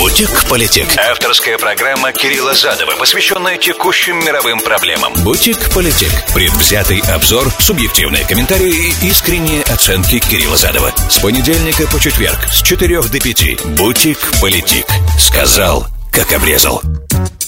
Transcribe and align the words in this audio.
Бутик-политик. 0.00 0.86
Авторская 0.96 1.58
программа 1.58 2.10
Кирилла 2.14 2.54
Задова, 2.54 2.96
посвященная 2.96 3.58
текущим 3.58 4.18
мировым 4.24 4.58
проблемам. 4.60 5.12
Бутик-политик. 5.22 6.08
Предвзятый 6.32 7.00
обзор, 7.00 7.52
субъективные 7.58 8.24
комментарии 8.24 8.94
и 9.02 9.08
искренние 9.08 9.62
оценки 9.64 10.18
Кирилла 10.18 10.56
Задова. 10.56 10.90
С 11.10 11.18
понедельника 11.18 11.86
по 11.88 12.00
четверг 12.00 12.38
с 12.50 12.62
4 12.62 13.02
до 13.02 13.20
5. 13.20 13.66
Бутик-политик. 13.76 14.86
Сказал, 15.18 15.86
как 16.10 16.32
обрезал. 16.32 16.80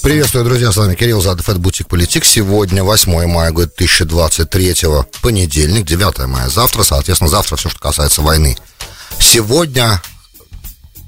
Приветствую, 0.02 0.44
друзья, 0.44 0.72
с 0.72 0.76
вами 0.76 0.94
Кирилл 0.94 1.22
Задов, 1.22 1.48
это 1.48 1.58
Бутик 1.58 1.88
Политик. 1.88 2.26
Сегодня 2.26 2.84
8 2.84 3.28
мая, 3.28 3.50
год 3.50 3.70
2023, 3.78 4.74
понедельник, 5.22 5.86
9 5.86 6.26
мая. 6.26 6.50
Завтра, 6.50 6.82
соответственно, 6.82 7.30
завтра 7.30 7.56
все, 7.56 7.70
что 7.70 7.78
касается 7.78 8.20
войны. 8.20 8.58
Сегодня 9.18 10.02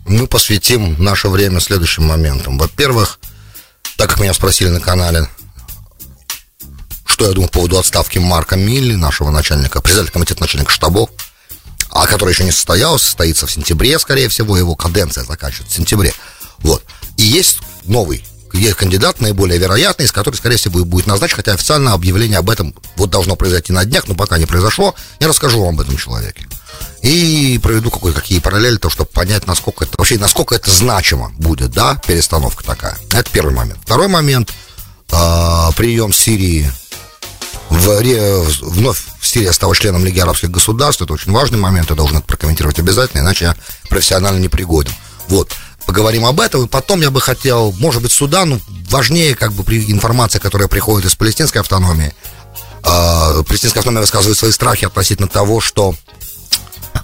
мы 0.07 0.27
посвятим 0.27 1.02
наше 1.02 1.29
время 1.29 1.61
следующим 1.61 2.05
моментам. 2.05 2.59
Во-первых, 2.59 3.19
так 3.97 4.10
как 4.10 4.20
меня 4.20 4.34
спросили 4.34 4.69
на 4.69 4.80
канале, 4.80 5.29
что 7.06 7.27
я 7.27 7.33
думаю 7.33 7.48
по 7.48 7.55
поводу 7.55 7.79
отставки 7.79 8.19
Марка 8.19 8.56
Милли, 8.56 8.95
нашего 8.95 9.30
начальника, 9.30 9.80
председателя 9.80 10.12
комитета 10.12 10.41
начальника 10.41 10.73
штабов, 10.73 11.10
а 11.91 12.06
который 12.06 12.30
еще 12.32 12.45
не 12.45 12.51
состоялся, 12.51 13.05
состоится 13.05 13.46
в 13.46 13.52
сентябре, 13.52 13.98
скорее 13.98 14.29
всего, 14.29 14.56
его 14.56 14.74
каденция 14.74 15.24
заканчивается 15.24 15.74
в 15.74 15.77
сентябре. 15.77 16.12
Вот. 16.59 16.84
И 17.16 17.23
есть 17.23 17.59
новый 17.84 18.24
есть 18.59 18.77
кандидат 18.77 19.21
наиболее 19.21 19.59
вероятный, 19.59 20.07
из 20.07 20.12
которого, 20.12 20.37
скорее 20.37 20.57
всего, 20.57 20.84
будет 20.84 21.07
назначен, 21.07 21.37
хотя 21.37 21.52
официально 21.52 21.93
объявление 21.93 22.38
об 22.38 22.51
этом 22.51 22.74
вот 22.96 23.10
должно 23.10 23.37
произойти 23.37 23.73
на 23.73 23.84
днях, 23.84 24.07
но 24.07 24.15
пока 24.15 24.38
не 24.38 24.46
произошло, 24.46 24.95
я 25.18 25.29
расскажу 25.29 25.60
вам 25.60 25.74
об 25.74 25.80
этом 25.80 25.96
человеке. 25.96 26.46
И 27.05 27.61
проведу 27.63 27.91
какие 27.91 28.39
параллели, 28.39 28.79
то, 28.79 28.89
чтобы 28.89 29.11
понять, 29.11 29.47
насколько 29.47 29.85
это 29.85 29.99
вообще, 29.99 30.19
насколько 30.19 30.55
это 30.55 30.71
значимо 30.71 31.33
будет, 31.37 31.71
да, 31.71 32.01
перестановка 32.07 32.65
такая. 32.65 32.97
Это 33.13 33.30
первый 33.30 33.55
момент. 33.55 33.79
Второй 33.83 34.09
момент, 34.09 34.55
э, 35.13 35.69
прием 35.77 36.15
Сирии 36.15 36.66
в, 37.69 38.02
вновь 38.63 39.02
в 39.21 39.27
Сирии 39.27 39.51
стала 39.51 39.77
членом 39.77 40.02
Лиги 40.02 40.19
арабских 40.19 40.51
государств, 40.51 41.02
это 41.02 41.13
очень 41.13 41.30
важный 41.30 41.59
момент, 41.59 41.91
я 41.91 41.96
должен 41.96 42.16
это 42.16 42.27
прокомментировать 42.27 42.79
обязательно, 42.79 43.21
иначе 43.21 43.45
я 43.45 43.57
профессионально 43.91 44.39
не 44.39 44.49
пригоден. 44.49 44.95
Вот 45.29 45.52
поговорим 45.85 46.24
об 46.24 46.41
этом. 46.41 46.65
И 46.65 46.68
потом 46.68 47.02
я 47.02 47.11
бы 47.11 47.21
хотел, 47.21 47.73
может 47.73 48.01
быть, 48.01 48.13
Судану 48.13 48.63
важнее 48.89 49.35
как 49.35 49.52
бы 49.52 49.63
информация, 49.77 50.41
которая 50.41 50.68
приходит 50.68 51.07
из 51.07 51.15
палестинской 51.15 51.61
автономии. 51.61 52.15
Э, 52.83 53.43
палестинская 53.46 53.80
автономия 53.80 54.01
высказывает 54.01 54.39
свои 54.39 54.52
страхи 54.52 54.87
относительно 54.87 55.29
того, 55.29 55.61
что 55.61 55.95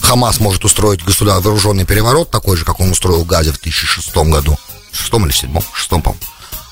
Хамас 0.03 0.41
может 0.41 0.65
устроить 0.65 1.05
государ... 1.05 1.41
вооруженный 1.41 1.85
переворот, 1.85 2.31
такой 2.31 2.57
же, 2.57 2.65
как 2.65 2.81
он 2.81 2.91
устроил 2.91 3.25
в 3.25 3.27
Газе 3.27 3.53
в 3.53 3.61
2006 3.61 4.15
году. 4.17 4.59
В 4.93 4.97
шестом 4.97 5.25
или 5.27 5.33
седьмом? 5.33 5.63
В 5.73 5.79
шестом, 5.79 6.03
по-моему. 6.03 6.25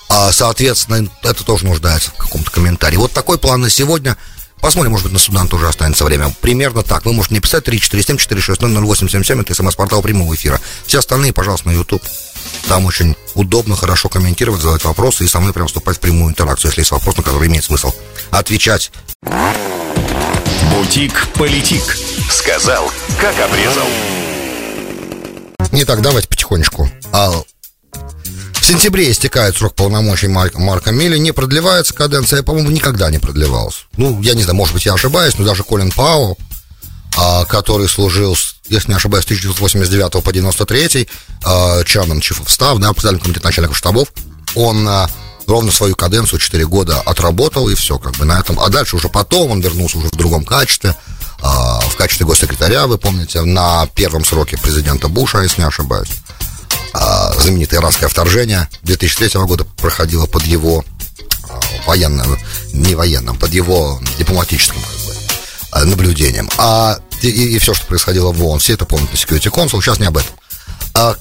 А, 0.08 0.32
соответственно, 0.32 1.08
это 1.22 1.44
тоже 1.44 1.66
нуждается 1.66 2.10
в 2.10 2.14
каком-то 2.14 2.50
комментарии. 2.50 2.96
Вот 2.96 3.12
такой 3.12 3.38
план 3.38 3.60
на 3.60 3.70
сегодня. 3.70 4.16
Посмотрим, 4.60 4.92
может 4.92 5.04
быть, 5.04 5.12
на 5.12 5.18
Судан 5.18 5.46
тоже 5.46 5.68
останется 5.68 6.04
время. 6.04 6.34
Примерно 6.40 6.82
так. 6.82 7.04
Вы 7.04 7.12
можете 7.12 7.34
мне 7.34 7.40
писать 7.40 7.64
347-460-0877, 7.68 9.40
это 9.42 9.54
смс-портал 9.54 10.02
прямого 10.02 10.34
эфира. 10.34 10.60
Все 10.86 10.98
остальные, 10.98 11.32
пожалуйста, 11.32 11.68
на 11.68 11.72
YouTube. 11.72 12.02
Там 12.66 12.86
очень 12.86 13.14
удобно, 13.34 13.76
хорошо 13.76 14.08
комментировать, 14.08 14.60
задавать 14.60 14.84
вопросы 14.84 15.24
и 15.24 15.28
со 15.28 15.38
мной 15.38 15.52
прям 15.52 15.68
вступать 15.68 15.98
в 15.98 16.00
прямую 16.00 16.30
интеракцию, 16.30 16.70
если 16.70 16.80
есть 16.80 16.90
вопрос, 16.90 17.16
на 17.16 17.22
который 17.22 17.48
имеет 17.48 17.64
смысл 17.64 17.92
отвечать. 18.30 18.90
Бутик-политик. 20.74 21.96
Сказал, 22.30 22.90
как 23.20 23.38
обрезал. 23.40 23.86
Не 25.72 25.84
так, 25.84 26.02
давайте 26.02 26.28
потихонечку. 26.28 26.88
А 27.12 27.42
сентябре 28.68 29.10
истекает 29.10 29.56
срок 29.56 29.74
полномочий 29.74 30.28
Марка, 30.28 30.60
Марка 30.60 30.92
Милли, 30.92 31.16
не 31.16 31.32
продлевается 31.32 31.94
каденция, 31.94 32.42
по-моему, 32.42 32.70
никогда 32.70 33.10
не 33.10 33.18
продлевалась. 33.18 33.86
Ну, 33.96 34.20
я 34.20 34.34
не 34.34 34.42
знаю, 34.42 34.56
может 34.56 34.74
быть, 34.74 34.84
я 34.84 34.92
ошибаюсь, 34.92 35.38
но 35.38 35.46
даже 35.46 35.64
Колин 35.64 35.90
Пау, 35.90 36.36
а, 37.16 37.46
который 37.46 37.88
служил, 37.88 38.36
если 38.68 38.90
не 38.90 38.96
ошибаюсь, 38.96 39.24
с 39.24 39.26
1989 39.26 40.22
по 40.22 40.32
93, 40.32 41.08
а, 41.44 41.80
Chairman 41.80 42.20
Chief 42.20 42.38
of 42.42 42.46
Staff, 42.46 42.78
да, 42.78 42.92
председатель 42.92 43.22
комитета 43.22 43.46
начальников 43.46 43.78
штабов, 43.78 44.08
он 44.54 44.86
а, 44.86 45.08
ровно 45.48 45.72
свою 45.72 45.96
каденцию 45.96 46.38
4 46.38 46.66
года 46.66 47.00
отработал, 47.00 47.68
и 47.68 47.74
все, 47.74 47.98
как 47.98 48.12
бы 48.16 48.24
на 48.24 48.38
этом. 48.38 48.60
А 48.60 48.68
дальше 48.68 48.96
уже 48.96 49.08
потом 49.08 49.50
он 49.50 49.60
вернулся 49.60 49.98
уже 49.98 50.08
в 50.08 50.16
другом 50.16 50.44
качестве, 50.44 50.94
а, 51.40 51.80
в 51.80 51.96
качестве 51.96 52.26
госсекретаря, 52.26 52.86
вы 52.86 52.98
помните, 52.98 53.42
на 53.42 53.86
первом 53.94 54.24
сроке 54.24 54.58
президента 54.58 55.08
Буша, 55.08 55.42
если 55.42 55.62
не 55.62 55.66
ошибаюсь 55.66 56.10
а, 56.92 57.32
знаменитое 57.38 57.80
иракское 57.80 58.08
вторжение 58.08 58.68
2003 58.82 59.40
года 59.42 59.64
проходило 59.64 60.26
под 60.26 60.44
его 60.44 60.84
а, 61.48 61.60
военным, 61.86 62.38
не 62.72 62.94
военным, 62.94 63.36
под 63.36 63.52
его 63.52 64.00
дипломатическим 64.18 64.80
как 64.80 65.06
бы, 65.06 65.14
а, 65.72 65.84
наблюдением. 65.84 66.48
А 66.58 66.98
и, 67.22 67.28
и 67.28 67.58
все, 67.58 67.74
что 67.74 67.86
происходило 67.86 68.32
в 68.32 68.44
ООН, 68.44 68.60
все 68.60 68.74
это 68.74 68.84
помнят 68.84 69.10
на 69.12 69.16
Security 69.16 69.50
Council, 69.50 69.80
сейчас 69.80 69.98
не 69.98 70.06
об 70.06 70.16
этом. 70.16 70.30
А, 70.94 71.16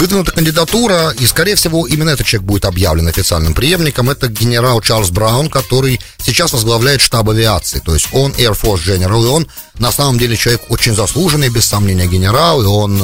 выдвинута 0.00 0.32
кандидатура, 0.32 1.10
и, 1.10 1.26
скорее 1.26 1.56
всего, 1.56 1.86
именно 1.86 2.08
этот 2.08 2.26
человек 2.26 2.46
будет 2.46 2.64
объявлен 2.64 3.06
официальным 3.08 3.52
преемником. 3.52 4.08
Это 4.08 4.28
генерал 4.28 4.80
Чарльз 4.80 5.10
Браун, 5.10 5.50
который 5.50 6.00
сейчас 6.16 6.54
возглавляет 6.54 7.02
штаб 7.02 7.28
авиации. 7.28 7.80
То 7.80 7.92
есть 7.92 8.08
он 8.12 8.32
Air 8.32 8.58
Force 8.58 8.82
General, 8.82 9.22
и 9.22 9.28
он 9.28 9.46
на 9.78 9.92
самом 9.92 10.18
деле 10.18 10.36
человек 10.38 10.62
очень 10.70 10.94
заслуженный, 10.94 11.50
без 11.50 11.66
сомнения, 11.66 12.06
генерал, 12.06 12.62
и 12.62 12.66
он 12.66 12.98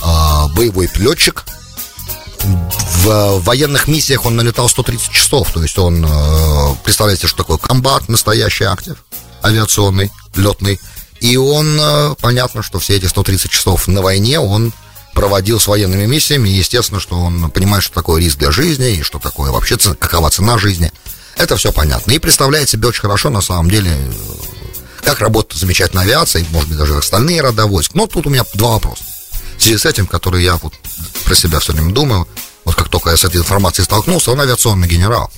а, 0.00 0.48
боевой 0.48 0.88
летчик. 0.96 1.44
В 2.42 3.40
военных 3.40 3.86
миссиях 3.86 4.24
он 4.24 4.36
налетал 4.36 4.66
130 4.66 5.10
часов, 5.10 5.52
то 5.52 5.62
есть 5.62 5.76
он, 5.78 6.02
э, 6.02 6.74
представляете, 6.82 7.26
что 7.26 7.36
такое 7.36 7.58
комбат, 7.58 8.08
настоящий 8.08 8.64
актив, 8.64 8.96
авиационный, 9.44 10.10
летный. 10.34 10.80
И 11.20 11.36
он, 11.36 11.78
э, 11.78 12.14
понятно, 12.18 12.62
что 12.62 12.78
все 12.78 12.96
эти 12.96 13.04
130 13.04 13.50
часов 13.50 13.88
на 13.88 14.00
войне 14.00 14.40
он 14.40 14.72
проводил 15.14 15.60
с 15.60 15.66
военными 15.66 16.06
миссиями, 16.06 16.48
и 16.48 16.52
естественно, 16.52 17.00
что 17.00 17.16
он 17.16 17.50
понимает, 17.50 17.82
что 17.82 17.94
такое 17.94 18.20
риск 18.20 18.38
для 18.38 18.50
жизни, 18.50 18.96
и 18.96 19.02
что 19.02 19.18
такое 19.18 19.50
вообще, 19.50 19.76
какова 19.76 20.30
цена 20.30 20.58
жизни. 20.58 20.92
Это 21.36 21.56
все 21.56 21.72
понятно. 21.72 22.12
И 22.12 22.18
представляет 22.18 22.68
себе 22.68 22.88
очень 22.88 23.02
хорошо, 23.02 23.30
на 23.30 23.40
самом 23.40 23.70
деле, 23.70 23.96
как 25.02 25.20
работает 25.20 25.60
замечательная 25.60 26.04
авиация, 26.04 26.44
может 26.50 26.68
быть, 26.68 26.78
даже 26.78 26.96
остальные 26.96 27.40
рода 27.40 27.66
войск. 27.66 27.94
Но 27.94 28.06
тут 28.06 28.26
у 28.26 28.30
меня 28.30 28.44
два 28.54 28.72
вопроса 28.72 29.04
в 29.60 29.62
связи 29.62 29.76
с 29.76 29.84
этим, 29.84 30.06
который 30.06 30.42
я 30.42 30.56
вот 30.56 30.72
про 31.24 31.34
себя 31.34 31.60
все 31.60 31.74
время 31.74 31.92
думаю, 31.92 32.26
вот 32.64 32.74
как 32.74 32.88
только 32.88 33.10
я 33.10 33.16
с 33.16 33.24
этой 33.24 33.36
информацией 33.36 33.84
столкнулся, 33.84 34.30
он 34.30 34.40
авиационный 34.40 34.88
генерал. 34.88 35.30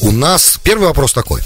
У 0.00 0.10
нас 0.10 0.58
первый 0.64 0.88
вопрос 0.88 1.12
такой. 1.12 1.42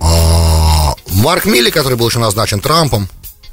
А, 0.00 0.94
Марк 1.08 1.44
Милли, 1.44 1.70
который 1.70 1.96
был 1.96 2.08
еще 2.08 2.20
назначен 2.20 2.60
Трампом 2.60 3.08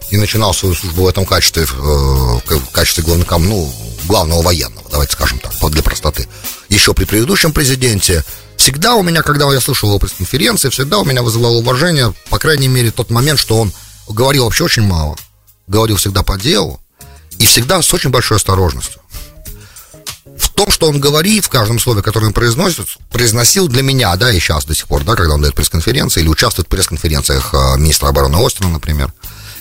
и 0.09 0.17
начинал 0.17 0.53
свою 0.53 0.75
службу 0.75 1.03
в 1.03 1.07
этом 1.07 1.25
качестве, 1.25 1.63
э, 1.63 1.65
в 1.65 2.71
качестве 2.71 3.03
главного, 3.03 3.39
ну, 3.39 3.73
главного 4.05 4.41
военного, 4.41 4.87
давайте 4.91 5.13
скажем 5.13 5.39
так, 5.39 5.53
для 5.71 5.81
простоты, 5.81 6.27
еще 6.69 6.93
при 6.93 7.05
предыдущем 7.05 7.53
президенте, 7.53 8.23
всегда 8.57 8.95
у 8.95 9.03
меня, 9.03 9.21
когда 9.21 9.51
я 9.51 9.61
слышал 9.61 9.89
его 9.89 9.99
пресс-конференции, 9.99 10.69
всегда 10.69 10.99
у 10.99 11.05
меня 11.05 11.23
вызывало 11.23 11.57
уважение, 11.57 12.13
по 12.29 12.39
крайней 12.39 12.67
мере, 12.67 12.91
тот 12.91 13.09
момент, 13.09 13.39
что 13.39 13.57
он 13.57 13.71
говорил 14.07 14.45
вообще 14.45 14.65
очень 14.65 14.83
мало 14.83 15.15
говорил 15.67 15.97
всегда 15.97 16.23
по 16.23 16.37
делу 16.37 16.79
и 17.39 17.45
всегда 17.45 17.81
с 17.81 17.93
очень 17.93 18.09
большой 18.09 18.37
осторожностью. 18.37 19.01
В 20.37 20.49
том, 20.49 20.71
что 20.71 20.87
он 20.87 20.99
говорит, 20.99 21.45
в 21.45 21.49
каждом 21.49 21.79
слове, 21.79 22.01
которое 22.01 22.27
он 22.27 22.33
произносит, 22.33 22.87
произносил 23.11 23.67
для 23.67 23.81
меня, 23.81 24.15
да, 24.15 24.31
и 24.31 24.39
сейчас 24.39 24.65
до 24.65 24.75
сих 24.75 24.87
пор, 24.87 25.03
да, 25.03 25.15
когда 25.15 25.35
он 25.35 25.41
дает 25.41 25.55
пресс-конференции 25.55 26.21
или 26.21 26.27
участвует 26.27 26.67
в 26.67 26.69
пресс-конференциях 26.69 27.53
э, 27.53 27.77
министра 27.77 28.07
обороны 28.07 28.43
Остина, 28.43 28.69
например, 28.69 29.13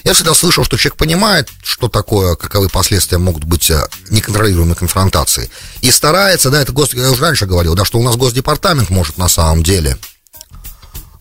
я 0.05 0.15
всегда 0.15 0.35
слышал, 0.35 0.65
что 0.65 0.77
человек 0.77 0.97
понимает, 0.97 1.49
что 1.63 1.89
такое, 1.89 2.35
каковы 2.35 2.69
последствия 2.69 3.19
могут 3.19 3.45
быть 3.45 3.71
э, 3.71 3.87
неконтролируемой 4.11 4.75
конфронтации. 4.75 5.51
И 5.81 5.91
старается, 5.91 6.51
да, 6.51 6.61
это 6.61 6.73
гос... 6.73 6.93
я 6.95 7.11
уже 7.11 7.23
раньше 7.23 7.47
говорил, 7.47 7.75
да, 7.75 7.85
что 7.85 7.99
у 7.99 8.03
нас 8.03 8.17
Госдепартамент 8.17 8.91
может 8.91 9.19
на 9.19 9.29
самом 9.29 9.63
деле 9.63 9.97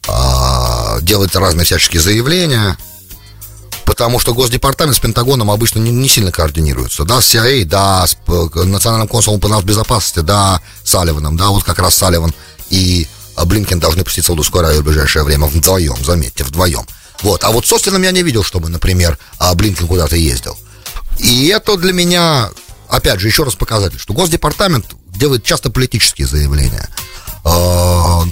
э, 0.07 1.01
делать 1.01 1.35
разные 1.35 1.65
всяческие 1.65 2.01
заявления, 2.01 2.77
потому 3.85 4.19
что 4.19 4.33
Госдепартамент 4.33 4.97
с 4.97 4.99
Пентагоном 4.99 5.51
обычно 5.51 5.79
не, 5.79 5.91
не 5.91 6.09
сильно 6.09 6.31
координируются. 6.31 7.03
Да, 7.03 7.21
с 7.21 7.35
CIA, 7.35 7.65
да, 7.65 8.05
с 8.07 8.17
Национальным 8.27 9.07
консулом 9.07 9.39
по 9.39 9.61
безопасности, 9.61 10.19
да, 10.19 10.61
Салливаном, 10.83 11.37
да, 11.37 11.49
вот 11.49 11.63
как 11.63 11.79
раз 11.79 11.95
Салливан 11.95 12.33
и 12.71 13.07
а, 13.35 13.45
Блинкен 13.45 13.79
должны 13.79 14.03
посетить 14.03 14.25
Саудовскую 14.25 14.61
Аравию 14.61 14.81
в 14.81 14.85
ближайшее 14.85 15.23
время 15.23 15.45
вдвоем, 15.45 15.97
заметьте, 16.03 16.43
вдвоем. 16.43 16.85
Вот, 17.21 17.43
а 17.43 17.51
вот 17.51 17.65
с 17.65 17.73
Остином 17.73 18.01
я 18.03 18.11
не 18.11 18.23
видел, 18.23 18.43
чтобы, 18.43 18.69
например, 18.69 19.17
а, 19.37 19.53
Блинкен 19.53 19.87
куда-то 19.87 20.15
ездил. 20.15 20.57
И 21.19 21.47
это 21.47 21.77
для 21.77 21.93
меня, 21.93 22.49
опять 22.89 23.19
же, 23.19 23.27
еще 23.27 23.43
раз 23.43 23.55
показатель, 23.55 23.99
что 23.99 24.13
Госдепартамент 24.13 24.85
делает 25.07 25.43
часто 25.43 25.69
политические 25.69 26.27
заявления. 26.27 26.89
А, 27.43 28.23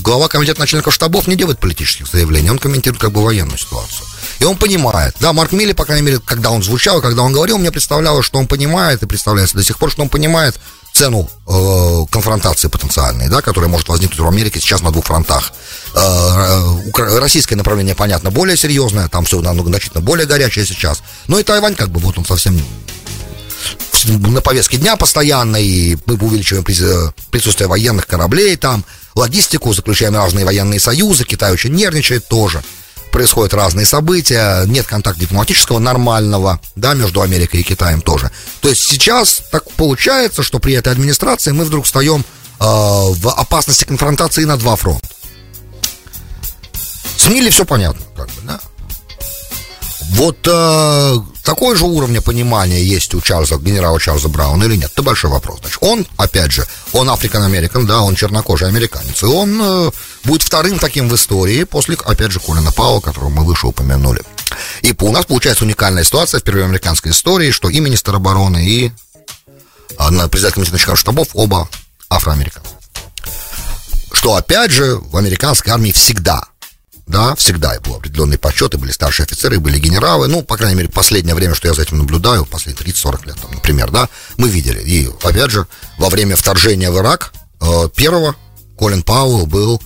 глава 0.00 0.28
комитета 0.28 0.60
начальников 0.60 0.94
штабов 0.94 1.26
не 1.26 1.36
делает 1.36 1.58
политических 1.58 2.06
заявлений, 2.06 2.50
он 2.50 2.58
комментирует 2.58 3.00
как 3.00 3.12
бы 3.12 3.22
военную 3.22 3.58
ситуацию. 3.58 4.06
И 4.40 4.44
он 4.44 4.56
понимает, 4.56 5.14
да, 5.20 5.32
Марк 5.32 5.52
Милли, 5.52 5.72
по 5.72 5.84
крайней 5.84 6.04
мере, 6.04 6.20
когда 6.24 6.50
он 6.50 6.62
звучал, 6.62 7.00
когда 7.00 7.22
он 7.22 7.32
говорил, 7.32 7.58
мне 7.58 7.70
представлялось, 7.70 8.26
что 8.26 8.38
он 8.38 8.46
понимает, 8.46 9.02
и 9.02 9.06
представляется 9.06 9.56
до 9.56 9.62
сих 9.62 9.78
пор, 9.78 9.90
что 9.90 10.02
он 10.02 10.08
понимает 10.08 10.58
цену 10.92 11.28
э, 11.46 12.06
конфронтации 12.10 12.68
потенциальной, 12.68 13.28
да, 13.28 13.42
которая 13.42 13.68
может 13.68 13.88
возникнуть 13.88 14.20
в 14.20 14.26
Америке 14.26 14.60
сейчас 14.60 14.80
на 14.80 14.92
двух 14.92 15.04
фронтах. 15.04 15.52
Э, 15.94 17.18
российское 17.20 17.56
направление, 17.56 17.94
понятно, 17.94 18.30
более 18.30 18.56
серьезное, 18.56 19.08
там 19.08 19.24
все 19.24 19.40
намного 19.40 19.68
значительно 19.68 20.00
более 20.00 20.26
горячее 20.26 20.66
сейчас. 20.66 21.02
Но 21.28 21.38
и 21.38 21.42
Тайвань, 21.42 21.74
как 21.74 21.90
бы, 21.90 22.00
вот 22.00 22.18
он 22.18 22.24
совсем 22.24 22.60
на 24.06 24.40
повестке 24.40 24.76
дня 24.76 24.96
постоянно, 24.96 25.56
и 25.56 25.96
мы 26.04 26.16
увеличиваем 26.16 26.64
э, 26.66 27.12
присутствие 27.30 27.68
военных 27.68 28.06
кораблей 28.06 28.56
там, 28.56 28.84
логистику, 29.14 29.72
заключаем 29.72 30.16
разные 30.16 30.44
военные 30.44 30.80
союзы, 30.80 31.24
Китай 31.24 31.52
очень 31.52 31.72
нервничает 31.72 32.26
тоже 32.28 32.62
происходят 33.14 33.54
разные 33.54 33.86
события, 33.86 34.64
нет 34.66 34.88
контакта 34.88 35.20
дипломатического 35.20 35.78
нормального, 35.78 36.58
да, 36.74 36.94
между 36.94 37.22
Америкой 37.22 37.60
и 37.60 37.62
Китаем 37.62 38.02
тоже. 38.02 38.32
То 38.60 38.68
есть 38.68 38.82
сейчас 38.82 39.40
так 39.52 39.70
получается, 39.76 40.42
что 40.42 40.58
при 40.58 40.74
этой 40.74 40.92
администрации 40.92 41.52
мы 41.52 41.64
вдруг 41.64 41.84
встаем 41.84 42.22
э, 42.22 42.24
в 42.58 43.28
опасности 43.28 43.84
конфронтации 43.84 44.42
на 44.42 44.56
два 44.56 44.74
фронта. 44.74 45.06
С 47.24 47.50
все 47.50 47.64
понятно, 47.64 48.04
как 48.14 48.26
бы, 48.26 48.42
да. 48.42 48.60
Вот 50.10 50.46
э, 50.46 51.16
такой 51.42 51.74
же 51.74 51.86
уровня 51.86 52.20
понимания 52.20 52.84
есть 52.84 53.14
у 53.14 53.22
Чарльза, 53.22 53.56
генерала 53.56 53.98
Чарльза 53.98 54.28
Брауна 54.28 54.64
или 54.64 54.76
нет? 54.76 54.90
Это 54.92 55.02
большой 55.02 55.30
вопрос. 55.30 55.60
Значит, 55.60 55.78
он, 55.80 56.06
опять 56.18 56.52
же, 56.52 56.66
он 56.92 57.08
африкан-американ, 57.08 57.86
да, 57.86 58.02
он 58.02 58.14
чернокожий 58.14 58.68
американец, 58.68 59.22
и 59.22 59.24
он 59.24 59.58
э, 59.58 59.90
будет 60.24 60.42
вторым 60.42 60.78
таким 60.78 61.08
в 61.08 61.14
истории 61.14 61.64
после, 61.64 61.96
опять 62.04 62.30
же, 62.30 62.40
Колина 62.40 62.72
Пауэлла, 62.72 63.00
которого 63.00 63.30
мы 63.30 63.44
выше 63.44 63.68
упомянули. 63.68 64.22
И 64.82 64.94
у 65.00 65.10
нас 65.10 65.24
получается 65.24 65.64
уникальная 65.64 66.04
ситуация 66.04 66.40
впервые 66.40 66.66
в 66.66 66.68
американской 66.68 67.12
истории, 67.12 67.52
что 67.52 67.70
и 67.70 67.80
министр 67.80 68.16
обороны, 68.16 68.66
и 68.66 68.92
а, 69.96 70.10
председатель 70.28 70.56
комитета 70.56 70.74
начальников 70.74 71.00
штабов 71.00 71.28
оба 71.32 71.70
афроамериканцы. 72.10 72.72
Что, 74.12 74.34
опять 74.34 74.72
же, 74.72 74.96
в 74.96 75.16
американской 75.16 75.72
армии 75.72 75.90
всегда 75.90 76.44
да, 77.06 77.34
всегда 77.34 77.78
был 77.80 77.96
определенный 77.96 78.38
почет, 78.38 78.74
и 78.74 78.78
были 78.78 78.90
старшие 78.90 79.24
офицеры, 79.24 79.56
и 79.56 79.58
были 79.58 79.78
генералы, 79.78 80.26
ну, 80.28 80.42
по 80.42 80.56
крайней 80.56 80.76
мере, 80.76 80.88
последнее 80.88 81.34
время, 81.34 81.54
что 81.54 81.68
я 81.68 81.74
за 81.74 81.82
этим 81.82 81.98
наблюдаю, 81.98 82.46
последние 82.46 82.86
30-40 82.86 83.26
лет, 83.26 83.36
там, 83.40 83.52
например, 83.52 83.90
да, 83.90 84.08
мы 84.36 84.48
видели, 84.48 84.80
и, 84.80 85.10
опять 85.22 85.50
же, 85.50 85.66
во 85.98 86.08
время 86.08 86.36
вторжения 86.36 86.90
в 86.90 86.96
Ирак 86.96 87.32
э, 87.60 87.88
первого 87.94 88.36
Колин 88.78 89.02
Пауэлл 89.02 89.46
был 89.46 89.82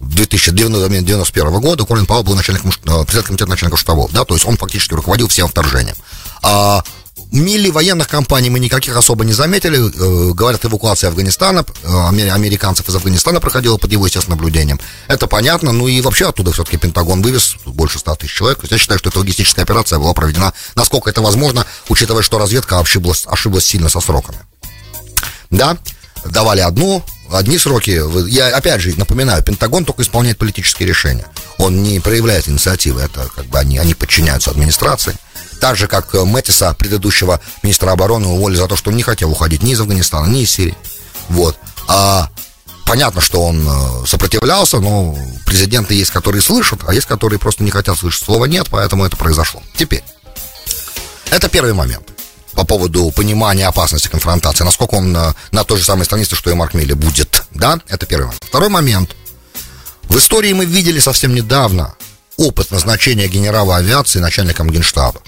2091 0.00 1.60
года 1.60 1.84
Колин 1.84 2.06
Пауэлл 2.06 2.24
был 2.24 2.34
начальником, 2.34 2.70
э, 2.70 2.72
председателем 2.74 3.24
комитета 3.24 3.50
начальников 3.50 3.80
штабов, 3.80 4.12
да, 4.12 4.24
то 4.24 4.34
есть 4.34 4.46
он 4.46 4.56
фактически 4.56 4.94
руководил 4.94 5.28
всем 5.28 5.48
вторжением. 5.48 5.96
А 6.42 6.82
Милли 7.30 7.70
военных 7.70 8.08
компаний 8.08 8.50
мы 8.50 8.58
никаких 8.58 8.96
особо 8.96 9.24
не 9.24 9.32
заметили. 9.32 9.78
Э, 9.78 10.32
говорят, 10.32 10.64
эвакуация 10.64 11.08
Афганистана, 11.08 11.64
э, 11.82 12.30
американцев 12.30 12.88
из 12.88 12.94
Афганистана 12.94 13.40
проходила 13.40 13.76
под 13.76 13.92
его, 13.92 14.06
естественно, 14.06 14.36
наблюдением. 14.36 14.80
Это 15.08 15.26
понятно. 15.26 15.72
Ну 15.72 15.88
и 15.88 16.00
вообще 16.00 16.28
оттуда 16.28 16.52
все-таки 16.52 16.76
Пентагон 16.76 17.22
вывез 17.22 17.56
больше 17.66 17.98
100 17.98 18.16
тысяч 18.16 18.34
человек. 18.34 18.60
Я 18.68 18.78
считаю, 18.78 18.98
что 18.98 19.10
эта 19.10 19.18
логистическая 19.18 19.64
операция 19.64 19.98
была 19.98 20.12
проведена, 20.12 20.52
насколько 20.74 21.10
это 21.10 21.22
возможно, 21.22 21.66
учитывая, 21.88 22.22
что 22.22 22.38
разведка 22.38 22.78
ошиблась, 22.78 23.26
ошиблась 23.26 23.66
сильно 23.66 23.88
со 23.88 24.00
сроками. 24.00 24.38
Да, 25.50 25.76
давали 26.24 26.60
одну, 26.60 27.02
одни 27.30 27.58
сроки. 27.58 28.00
Я 28.28 28.48
опять 28.48 28.80
же 28.80 28.96
напоминаю, 28.96 29.42
Пентагон 29.42 29.84
только 29.84 30.02
исполняет 30.02 30.38
политические 30.38 30.88
решения. 30.88 31.26
Он 31.58 31.82
не 31.82 32.00
проявляет 32.00 32.48
инициативы. 32.48 33.02
Это 33.02 33.28
как 33.34 33.46
бы 33.46 33.58
они, 33.58 33.78
они 33.78 33.94
подчиняются 33.94 34.50
администрации. 34.50 35.16
Так 35.64 35.78
же, 35.78 35.88
как 35.88 36.14
э, 36.14 36.22
Мэттиса, 36.26 36.74
предыдущего 36.74 37.40
министра 37.62 37.90
обороны, 37.90 38.26
уволили 38.26 38.58
за 38.58 38.68
то, 38.68 38.76
что 38.76 38.90
он 38.90 38.98
не 38.98 39.02
хотел 39.02 39.30
уходить 39.30 39.62
ни 39.62 39.72
из 39.72 39.80
Афганистана, 39.80 40.26
ни 40.26 40.42
из 40.42 40.50
Сирии. 40.50 40.76
Вот. 41.30 41.56
А 41.88 42.28
понятно, 42.84 43.22
что 43.22 43.42
он 43.42 43.66
э, 43.66 44.06
сопротивлялся, 44.06 44.78
но 44.78 45.16
президенты 45.46 45.94
есть, 45.94 46.10
которые 46.10 46.42
слышат, 46.42 46.80
а 46.86 46.92
есть, 46.92 47.06
которые 47.06 47.38
просто 47.38 47.64
не 47.64 47.70
хотят 47.70 47.96
слышать 47.96 48.22
слова 48.22 48.44
«нет», 48.44 48.66
поэтому 48.70 49.06
это 49.06 49.16
произошло. 49.16 49.62
Теперь, 49.74 50.04
это 51.30 51.48
первый 51.48 51.72
момент 51.72 52.10
по 52.52 52.66
поводу 52.66 53.10
понимания 53.12 53.66
опасности 53.66 54.08
конфронтации, 54.08 54.64
насколько 54.64 54.96
он 54.96 55.12
на, 55.12 55.30
э, 55.30 55.34
на 55.50 55.64
той 55.64 55.78
же 55.78 55.84
самой 55.86 56.04
странице, 56.04 56.36
что 56.36 56.50
и 56.50 56.54
Марк 56.54 56.74
Милли 56.74 56.92
будет, 56.92 57.42
да, 57.52 57.80
это 57.88 58.04
первый 58.04 58.26
момент. 58.26 58.44
Второй 58.44 58.68
момент. 58.68 59.16
В 60.02 60.18
истории 60.18 60.52
мы 60.52 60.66
видели 60.66 60.98
совсем 60.98 61.34
недавно 61.34 61.94
опыт 62.36 62.70
назначения 62.70 63.28
генерала 63.28 63.76
авиации 63.76 64.18
начальником 64.18 64.68
генштаба. 64.68 65.22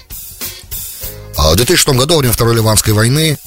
А, 1.47 1.53
в 1.53 1.55
2006 1.55 1.97
году, 1.97 2.15
во 2.15 2.19
время 2.19 2.33
Второй 2.33 2.55
Ливанской 2.55 2.93
войны, 2.93 3.37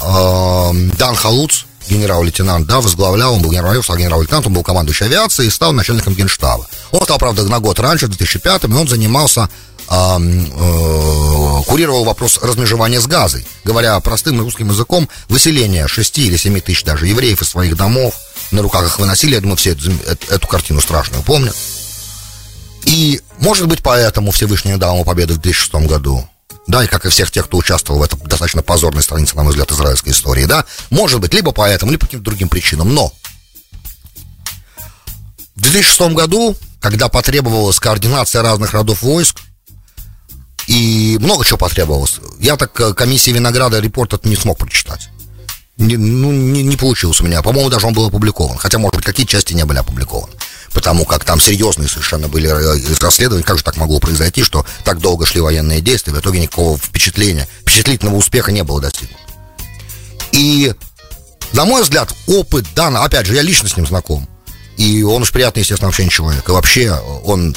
а, 0.00 0.72
Дан 0.98 1.14
Халуц, 1.14 1.64
генерал-лейтенант, 1.88 2.66
да, 2.66 2.80
возглавлял, 2.80 3.34
он 3.34 3.42
был 3.42 3.50
генерал, 3.50 3.82
стал 3.82 3.96
генерал-лейтенантом, 3.96 4.52
он 4.52 4.54
был 4.54 4.62
командующий 4.62 5.06
авиацией 5.06 5.48
и 5.48 5.50
стал 5.50 5.72
начальником 5.72 6.14
генштаба. 6.14 6.66
Он 6.90 7.02
стал, 7.02 7.18
правда, 7.18 7.44
на 7.44 7.60
год 7.60 7.78
раньше, 7.78 8.06
в 8.06 8.10
2005 8.10 8.64
и 8.64 8.72
он 8.72 8.88
занимался, 8.88 9.48
э, 9.88 9.94
э, 9.94 11.62
курировал 11.66 12.04
вопрос 12.04 12.38
размежевания 12.42 13.00
с 13.00 13.06
газой, 13.06 13.46
говоря 13.64 14.00
простым 14.00 14.40
русским 14.40 14.70
языком, 14.70 15.08
выселение 15.28 15.86
6 15.86 16.18
или 16.18 16.36
7 16.36 16.60
тысяч 16.60 16.82
даже 16.84 17.06
евреев 17.06 17.40
из 17.40 17.48
своих 17.48 17.76
домов, 17.76 18.14
на 18.50 18.62
руках 18.62 18.86
их 18.86 18.98
выносили, 18.98 19.34
я 19.34 19.40
думаю, 19.40 19.56
все 19.56 19.72
эту, 19.72 19.92
эту 20.28 20.46
картину 20.48 20.80
страшную 20.80 21.22
помнят. 21.22 21.56
И, 22.84 23.20
может 23.38 23.68
быть, 23.68 23.82
поэтому 23.82 24.32
Всевышний 24.32 24.76
дал 24.76 24.94
ему 24.94 25.04
победу 25.04 25.34
в 25.34 25.38
2006 25.38 25.86
году 25.86 26.26
да, 26.66 26.84
и 26.84 26.86
как 26.86 27.06
и 27.06 27.08
всех 27.08 27.30
тех, 27.30 27.46
кто 27.46 27.58
участвовал 27.58 28.00
в 28.00 28.02
этом 28.02 28.18
достаточно 28.20 28.62
позорной 28.62 29.02
странице, 29.02 29.36
на 29.36 29.42
мой 29.42 29.50
взгляд, 29.50 29.70
израильской 29.70 30.12
истории, 30.12 30.44
да, 30.44 30.64
может 30.90 31.20
быть, 31.20 31.32
либо 31.32 31.52
поэтому, 31.52 31.92
либо 31.92 32.00
по 32.00 32.06
каким-то 32.06 32.24
другим 32.24 32.48
причинам, 32.48 32.94
но 32.94 33.12
в 35.54 35.60
2006 35.60 36.12
году, 36.12 36.56
когда 36.80 37.08
потребовалась 37.08 37.78
координация 37.78 38.42
разных 38.42 38.72
родов 38.72 39.02
войск, 39.02 39.40
и 40.66 41.16
много 41.20 41.44
чего 41.44 41.58
потребовалось, 41.58 42.20
я 42.40 42.56
так 42.56 42.78
э, 42.80 42.92
комиссии 42.92 43.30
Винограда 43.30 43.78
репорт 43.78 44.12
этот 44.12 44.26
не 44.26 44.34
смог 44.34 44.58
прочитать. 44.58 45.08
Не, 45.76 45.96
ну, 45.96 46.32
не, 46.32 46.64
не 46.64 46.76
получилось 46.76 47.20
у 47.20 47.24
меня. 47.24 47.40
По-моему, 47.42 47.70
даже 47.70 47.86
он 47.86 47.92
был 47.92 48.06
опубликован. 48.06 48.58
Хотя, 48.58 48.78
может 48.78 48.96
быть, 48.96 49.04
какие 49.04 49.26
части 49.26 49.52
не 49.52 49.64
были 49.64 49.78
опубликованы 49.78 50.32
потому 50.76 51.06
как 51.06 51.24
там 51.24 51.40
серьезные 51.40 51.88
совершенно 51.88 52.28
были 52.28 52.50
э, 52.50 52.94
расследования, 53.00 53.42
как 53.42 53.56
же 53.56 53.64
так 53.64 53.78
могло 53.78 53.98
произойти, 53.98 54.42
что 54.42 54.66
так 54.84 54.98
долго 54.98 55.24
шли 55.24 55.40
военные 55.40 55.80
действия, 55.80 56.12
в 56.12 56.20
итоге 56.20 56.38
никакого 56.38 56.76
впечатления, 56.76 57.48
впечатлительного 57.62 58.16
успеха 58.16 58.52
не 58.52 58.62
было 58.62 58.82
достигнуто. 58.82 59.18
И, 60.32 60.74
на 61.54 61.64
мой 61.64 61.82
взгляд, 61.82 62.14
опыт 62.26 62.66
Дана, 62.74 63.04
опять 63.04 63.24
же, 63.24 63.34
я 63.34 63.40
лично 63.40 63.70
с 63.70 63.76
ним 63.78 63.86
знаком, 63.86 64.28
и 64.76 65.02
он 65.02 65.22
уж 65.22 65.32
приятный, 65.32 65.60
естественно, 65.60 65.88
общение 65.88 66.10
человек, 66.10 66.46
и 66.46 66.52
вообще 66.52 66.92
он 67.24 67.56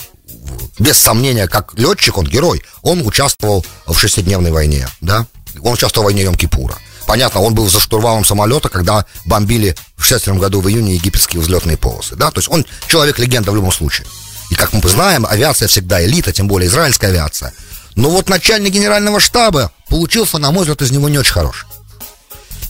без 0.79 0.97
сомнения, 0.97 1.49
как 1.49 1.73
летчик, 1.77 2.17
он 2.17 2.25
герой, 2.25 2.63
он 2.83 3.05
участвовал 3.05 3.65
в 3.85 3.99
шестидневной 3.99 4.51
войне, 4.51 4.87
да, 5.01 5.27
он 5.61 5.73
участвовал 5.73 6.05
в 6.05 6.13
войне 6.13 6.23
Йом-Кипура. 6.23 6.75
Понятно, 7.09 7.41
он 7.41 7.55
был 7.55 7.67
за 7.67 7.79
штурвалом 7.79 8.23
самолета, 8.23 8.69
когда 8.69 9.03
бомбили 9.25 9.75
в 9.97 10.03
63 10.03 10.37
году 10.37 10.61
в 10.61 10.69
июне 10.69 10.93
египетские 10.93 11.41
взлетные 11.41 11.75
полосы. 11.75 12.15
Да? 12.15 12.29
То 12.29 12.37
есть 12.37 12.47
он 12.51 12.67
человек-легенда 12.85 13.51
в 13.51 13.55
любом 13.55 13.71
случае. 13.71 14.05
И 14.51 14.53
как 14.53 14.73
мы 14.73 14.87
знаем, 14.87 15.25
авиация 15.25 15.67
всегда 15.67 16.05
элита, 16.05 16.31
тем 16.31 16.47
более 16.47 16.67
израильская 16.69 17.07
авиация. 17.07 17.51
Но 17.95 18.11
вот 18.11 18.29
начальник 18.29 18.73
генерального 18.73 19.19
штаба 19.19 19.71
получился, 19.87 20.37
на 20.37 20.51
мой 20.51 20.61
взгляд, 20.61 20.83
из 20.83 20.91
него 20.91 21.09
не 21.09 21.17
очень 21.17 21.33
хороший. 21.33 21.65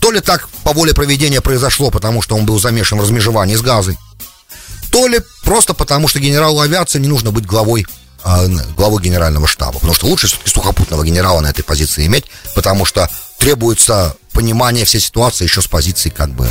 То 0.00 0.10
ли 0.10 0.20
так 0.20 0.48
по 0.64 0.72
воле 0.72 0.94
проведения 0.94 1.42
произошло, 1.42 1.90
потому 1.90 2.22
что 2.22 2.34
он 2.34 2.46
был 2.46 2.58
замешан 2.58 2.98
в 2.98 3.02
размежевании 3.02 3.56
с 3.56 3.60
газой, 3.60 3.98
то 4.90 5.06
ли 5.06 5.20
просто 5.44 5.74
потому, 5.74 6.08
что 6.08 6.18
генералу 6.18 6.60
авиации 6.60 6.98
не 6.98 7.08
нужно 7.08 7.30
быть 7.30 7.44
главой 7.44 7.86
э, 8.24 8.48
главой 8.76 9.02
генерального 9.02 9.46
штаба. 9.46 9.74
Потому 9.74 9.94
что 9.94 10.06
лучше 10.06 10.26
все-таки 10.26 10.50
сухопутного 10.50 11.04
генерала 11.04 11.40
на 11.40 11.48
этой 11.48 11.62
позиции 11.62 12.06
иметь, 12.06 12.26
потому 12.54 12.84
что 12.84 13.08
требуется 13.38 14.16
понимание 14.32 14.84
всей 14.84 15.00
ситуации 15.00 15.44
еще 15.44 15.62
с 15.62 15.66
позиции 15.66 16.10
как 16.10 16.30
бы 16.30 16.48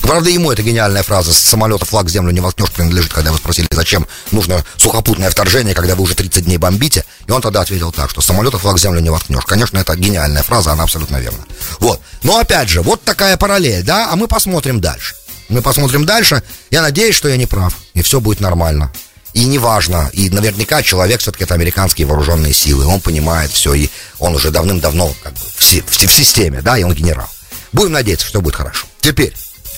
Правда, 0.00 0.30
ему 0.30 0.50
эта 0.50 0.62
гениальная 0.62 1.02
фраза 1.02 1.32
«с 1.32 1.38
самолета 1.38 1.84
флаг 1.84 2.08
землю 2.08 2.32
не 2.32 2.40
воткнешь» 2.40 2.70
принадлежит, 2.70 3.12
когда 3.12 3.30
вы 3.32 3.38
спросили, 3.38 3.68
зачем 3.70 4.06
нужно 4.30 4.64
сухопутное 4.76 5.30
вторжение, 5.30 5.74
когда 5.74 5.94
вы 5.94 6.04
уже 6.04 6.14
30 6.14 6.44
дней 6.44 6.56
бомбите. 6.56 7.04
И 7.26 7.30
он 7.30 7.42
тогда 7.42 7.60
ответил 7.60 7.92
так, 7.92 8.10
что 8.10 8.20
«с 8.20 8.26
самолета 8.26 8.58
флаг 8.58 8.78
землю 8.78 9.00
не 9.00 9.10
воткнешь». 9.10 9.44
Конечно, 9.44 9.78
это 9.78 9.94
гениальная 9.96 10.42
фраза, 10.42 10.72
она 10.72 10.84
абсолютно 10.84 11.18
верна. 11.18 11.44
Вот. 11.78 12.00
Но 12.22 12.38
опять 12.38 12.68
же, 12.68 12.82
вот 12.82 13.02
такая 13.02 13.36
параллель, 13.36 13.82
да, 13.82 14.10
а 14.10 14.16
мы 14.16 14.28
посмотрим 14.28 14.80
дальше. 14.80 15.14
Мы 15.48 15.60
посмотрим 15.62 16.06
дальше. 16.06 16.42
Я 16.70 16.82
надеюсь, 16.82 17.14
что 17.14 17.28
я 17.28 17.36
не 17.36 17.46
прав, 17.46 17.74
и 17.94 18.02
все 18.02 18.20
будет 18.20 18.40
нормально. 18.40 18.90
И 19.34 19.44
неважно, 19.44 20.10
и 20.12 20.28
наверняка 20.28 20.82
человек 20.82 21.20
все-таки 21.20 21.44
это 21.44 21.54
американские 21.54 22.06
вооруженные 22.06 22.52
силы, 22.52 22.84
он 22.84 23.00
понимает 23.00 23.50
все, 23.50 23.72
и 23.72 23.88
он 24.18 24.34
уже 24.34 24.50
давным-давно 24.50 25.14
как 25.22 25.32
бы 25.32 25.40
в, 25.40 25.62
в, 25.62 25.90
в 25.90 26.12
системе, 26.12 26.60
да, 26.60 26.76
и 26.76 26.82
он 26.82 26.92
генерал. 26.92 27.28
Будем 27.72 27.92
надеяться, 27.92 28.26
что 28.26 28.42
будет 28.42 28.56
хорошо. 28.56 28.86
Теперь, 29.00 29.34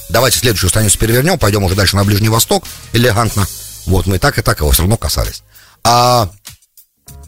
давайте 0.08 0.38
следующую 0.38 0.70
страницу 0.70 0.99
перевернем, 0.99 1.38
пойдем 1.38 1.62
уже 1.62 1.76
дальше 1.76 1.94
на 1.94 2.04
Ближний 2.04 2.28
Восток, 2.28 2.64
элегантно. 2.92 3.46
Вот 3.87 4.06
мы 4.06 4.16
и 4.16 4.18
так, 4.18 4.38
и 4.38 4.42
так 4.42 4.58
его 4.58 4.70
все 4.73 4.82
равно 4.82 4.96
касались. 4.96 5.44
А 5.84 6.28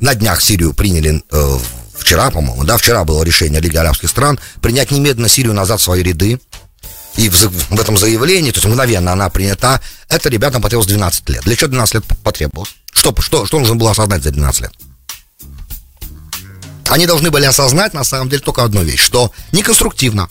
на 0.01 0.15
днях 0.15 0.43
Сирию 0.43 0.75
приняли 0.75 1.23
э, 1.31 1.59
вчера, 1.97 2.31
по-моему, 2.31 2.65
да, 2.65 2.77
вчера 2.77 3.05
было 3.05 3.23
решение 3.23 3.61
Лиги 3.61 3.77
арабских 3.77 4.09
стран 4.09 4.39
принять 4.61 4.91
немедленно 4.91 5.29
Сирию 5.29 5.55
назад 5.55 5.81
в 5.81 5.85
свои 5.85 6.03
ряды. 6.03 6.41
И 7.17 7.29
в, 7.29 7.35
в 7.35 7.81
этом 7.81 7.97
заявлении, 7.97 8.51
то 8.51 8.59
есть 8.59 8.67
мгновенно 8.67 9.13
она 9.13 9.31
принята, 9.31 9.81
это 10.09 10.29
ребятам 10.29 10.61
потребовалось 10.61 10.89
12 10.89 11.29
лет. 11.31 11.43
Для 11.45 11.57
чего 11.57 11.69
12 11.69 11.95
лет 11.95 12.05
потребовалось? 12.23 12.75
Что, 12.93 13.15
что, 13.21 13.47
что 13.47 13.59
нужно 13.59 13.75
было 13.77 13.93
осознать 13.93 14.23
за 14.23 14.31
12 14.31 14.61
лет? 14.63 14.73
Они 16.89 17.07
должны 17.07 17.31
были 17.31 17.45
осознать, 17.45 17.95
на 17.95 18.05
самом 18.05 18.29
деле, 18.29 18.43
только 18.43 18.63
одну 18.63 18.83
вещь, 18.83 19.01
что 19.01 19.33
неконструктивно. 19.53 20.29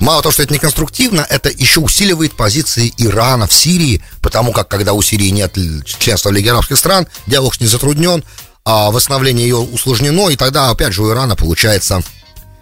Мало 0.00 0.22
того, 0.22 0.32
что 0.32 0.42
это 0.42 0.52
неконструктивно, 0.52 1.26
это 1.28 1.48
еще 1.48 1.80
усиливает 1.80 2.36
позиции 2.36 2.92
Ирана 2.98 3.46
в 3.46 3.52
Сирии, 3.52 4.02
потому 4.20 4.52
как, 4.52 4.68
когда 4.68 4.92
у 4.92 5.00
Сирии 5.02 5.28
нет 5.28 5.56
членства 5.84 6.30
в 6.30 6.32
Лиге 6.32 6.52
арабских 6.52 6.76
стран, 6.76 7.06
диалог 7.26 7.54
с 7.54 7.60
ней 7.60 7.66
затруднен, 7.66 8.22
а 8.64 8.90
восстановление 8.90 9.48
ее 9.48 9.56
усложнено, 9.56 10.28
и 10.28 10.36
тогда, 10.36 10.70
опять 10.70 10.92
же, 10.92 11.02
у 11.02 11.10
Ирана 11.10 11.36
получается, 11.36 12.02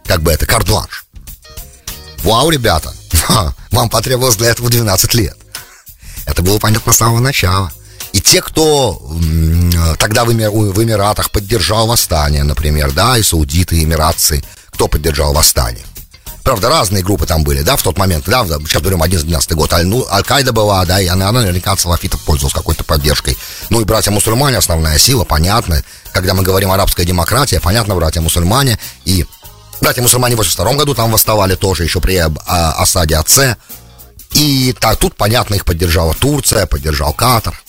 как 0.05 0.23
бы 0.23 0.31
это, 0.31 0.47
карт-бланш. 0.47 1.04
Вау, 2.25 2.49
ребята, 2.49 2.91
вам 3.71 3.91
потребовалось 3.91 4.37
для 4.37 4.49
этого 4.49 4.71
12 4.71 5.15
лет. 5.15 5.37
Это 6.27 6.43
было 6.43 6.59
понятно 6.59 6.93
с 6.93 6.97
самого 6.97 7.21
начала. 7.21 7.71
И 8.15 8.21
те, 8.21 8.41
кто 8.41 8.99
тогда 9.99 10.25
в, 10.25 10.33
Эмир, 10.33 10.51
в 10.51 10.83
Эмиратах 10.83 11.31
поддержал 11.31 11.87
восстание, 11.87 12.43
например, 12.43 12.93
да, 12.93 13.19
и 13.19 13.23
саудиты, 13.23 13.77
и 13.77 13.85
эмиратцы, 13.85 14.43
кто 14.71 14.89
поддержал 14.89 15.35
восстание? 15.35 15.85
Правда, 16.45 16.71
разные 16.71 17.03
группы 17.03 17.27
там 17.27 17.45
были, 17.45 17.61
да, 17.61 17.77
в 17.77 17.83
тот 17.83 17.99
момент, 17.99 18.25
да, 18.27 18.45
сейчас 18.45 18.81
говорим 18.81 19.03
11 19.03 19.53
год, 19.53 19.73
Аль, 19.73 19.87
ну, 19.87 20.07
Аль-Каида 20.11 20.53
была, 20.53 20.85
да, 20.87 21.01
и 21.01 21.07
она, 21.07 21.29
она 21.29 21.41
наверняка 21.41 21.73
от 21.73 21.81
салафитов 21.81 22.23
пользовалась 22.23 22.55
какой-то 22.55 22.85
поддержкой. 22.85 23.37
Ну 23.69 23.81
и 23.81 23.85
братья-мусульмане, 23.85 24.59
основная 24.59 24.97
сила, 24.97 25.25
понятно. 25.25 25.83
Когда 26.13 26.33
мы 26.33 26.43
говорим 26.43 26.71
арабская 26.71 27.05
демократия, 27.05 27.61
понятно, 27.61 27.95
братья-мусульмане. 27.95 28.79
И 29.05 29.27
братья-мусульмане 29.81 30.35
в 30.35 30.39
82 30.39 30.75
году 30.75 30.95
там 30.95 31.11
восставали 31.11 31.55
тоже, 31.55 31.85
еще 31.85 32.01
при 32.01 32.17
а, 32.17 32.73
осаде 32.73 33.17
АЦ. 33.17 33.57
И 34.33 34.75
так, 34.79 34.99
тут, 34.99 35.17
понятно, 35.17 35.55
их 35.55 35.65
поддержала 35.65 36.15
Турция, 36.15 36.67
поддержал 36.67 37.13
Катар. 37.13 37.61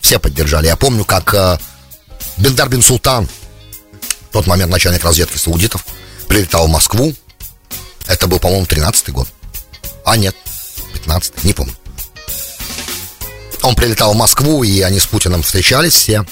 Все 0.00 0.18
поддержали. 0.18 0.66
Я 0.66 0.76
помню, 0.76 1.04
как 1.04 1.32
э, 1.34 1.58
Бендар 2.36 2.68
бин 2.68 2.82
Султан, 2.82 3.28
в 3.28 4.32
тот 4.32 4.46
момент 4.46 4.72
начальник 4.72 5.04
разведки 5.04 5.36
саудитов, 5.36 5.84
прилетал 6.26 6.66
в 6.66 6.70
Москву, 6.70 7.14
это 8.06 8.26
был, 8.26 8.40
по-моему, 8.40 8.66
13-й 8.66 9.12
год. 9.12 9.28
А 10.04 10.16
нет, 10.16 10.34
15 10.94 11.44
не 11.44 11.52
помню. 11.52 11.74
Он 13.62 13.74
прилетал 13.76 14.14
в 14.14 14.16
Москву, 14.16 14.64
и 14.64 14.80
они 14.80 14.98
с 14.98 15.06
Путиным 15.06 15.42
встречались 15.42 15.94
все, 15.94 16.24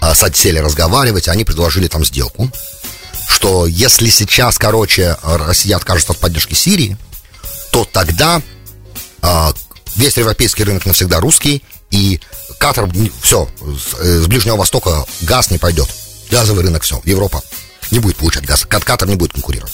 а, 0.00 0.14
сели 0.14 0.58
разговаривать, 0.58 1.28
они 1.28 1.44
предложили 1.44 1.88
там 1.88 2.04
сделку, 2.04 2.50
что 3.30 3.66
если 3.66 4.08
сейчас, 4.08 4.58
короче, 4.58 5.16
Россия 5.22 5.76
откажется 5.76 6.12
от 6.12 6.18
поддержки 6.18 6.54
Сирии, 6.54 6.96
то 7.70 7.86
тогда 7.90 8.42
а, 9.22 9.52
весь 9.96 10.16
европейский 10.16 10.64
рынок 10.64 10.86
навсегда 10.86 11.20
русский, 11.20 11.62
и 11.90 12.20
Катар, 12.58 12.88
все, 13.22 13.48
с 14.02 14.26
Ближнего 14.26 14.56
Востока 14.56 15.04
газ 15.22 15.50
не 15.50 15.58
пойдет. 15.58 15.88
Газовый 16.30 16.64
рынок, 16.64 16.82
все, 16.82 17.00
Европа 17.04 17.42
не 17.90 17.98
будет 17.98 18.16
получать 18.16 18.44
газ. 18.44 18.66
Катар 18.68 19.08
не 19.08 19.16
будет 19.16 19.32
конкурировать 19.32 19.72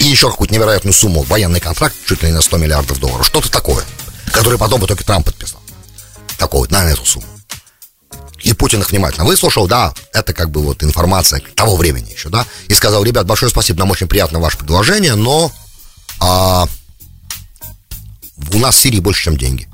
и 0.00 0.04
еще 0.04 0.30
какую-то 0.30 0.54
невероятную 0.54 0.94
сумму, 0.94 1.22
военный 1.24 1.60
контракт 1.60 1.94
чуть 2.06 2.22
ли 2.22 2.30
не 2.30 2.34
на 2.34 2.40
100 2.40 2.56
миллиардов 2.56 2.98
долларов, 2.98 3.26
что-то 3.26 3.50
такое, 3.50 3.84
который 4.32 4.58
потом 4.58 4.80
в 4.80 4.86
итоге 4.86 5.04
Трамп 5.04 5.26
подписал. 5.26 5.60
Такой 6.38 6.68
на 6.70 6.90
эту 6.90 7.04
сумму. 7.04 7.26
И 8.42 8.52
Путин 8.52 8.80
их 8.80 8.90
внимательно 8.90 9.24
выслушал, 9.24 9.66
да, 9.66 9.94
это 10.12 10.32
как 10.32 10.50
бы 10.50 10.62
вот 10.62 10.82
информация 10.82 11.42
того 11.54 11.76
времени 11.76 12.10
еще, 12.10 12.28
да, 12.28 12.46
и 12.68 12.74
сказал, 12.74 13.04
ребят, 13.04 13.26
большое 13.26 13.50
спасибо, 13.50 13.78
нам 13.78 13.90
очень 13.90 14.08
приятно 14.08 14.40
ваше 14.40 14.58
предложение, 14.58 15.14
но 15.14 15.52
а, 16.20 16.66
у 18.52 18.58
нас 18.58 18.76
в 18.76 18.80
Сирии 18.80 19.00
больше, 19.00 19.24
чем 19.24 19.36
деньги. 19.36 19.68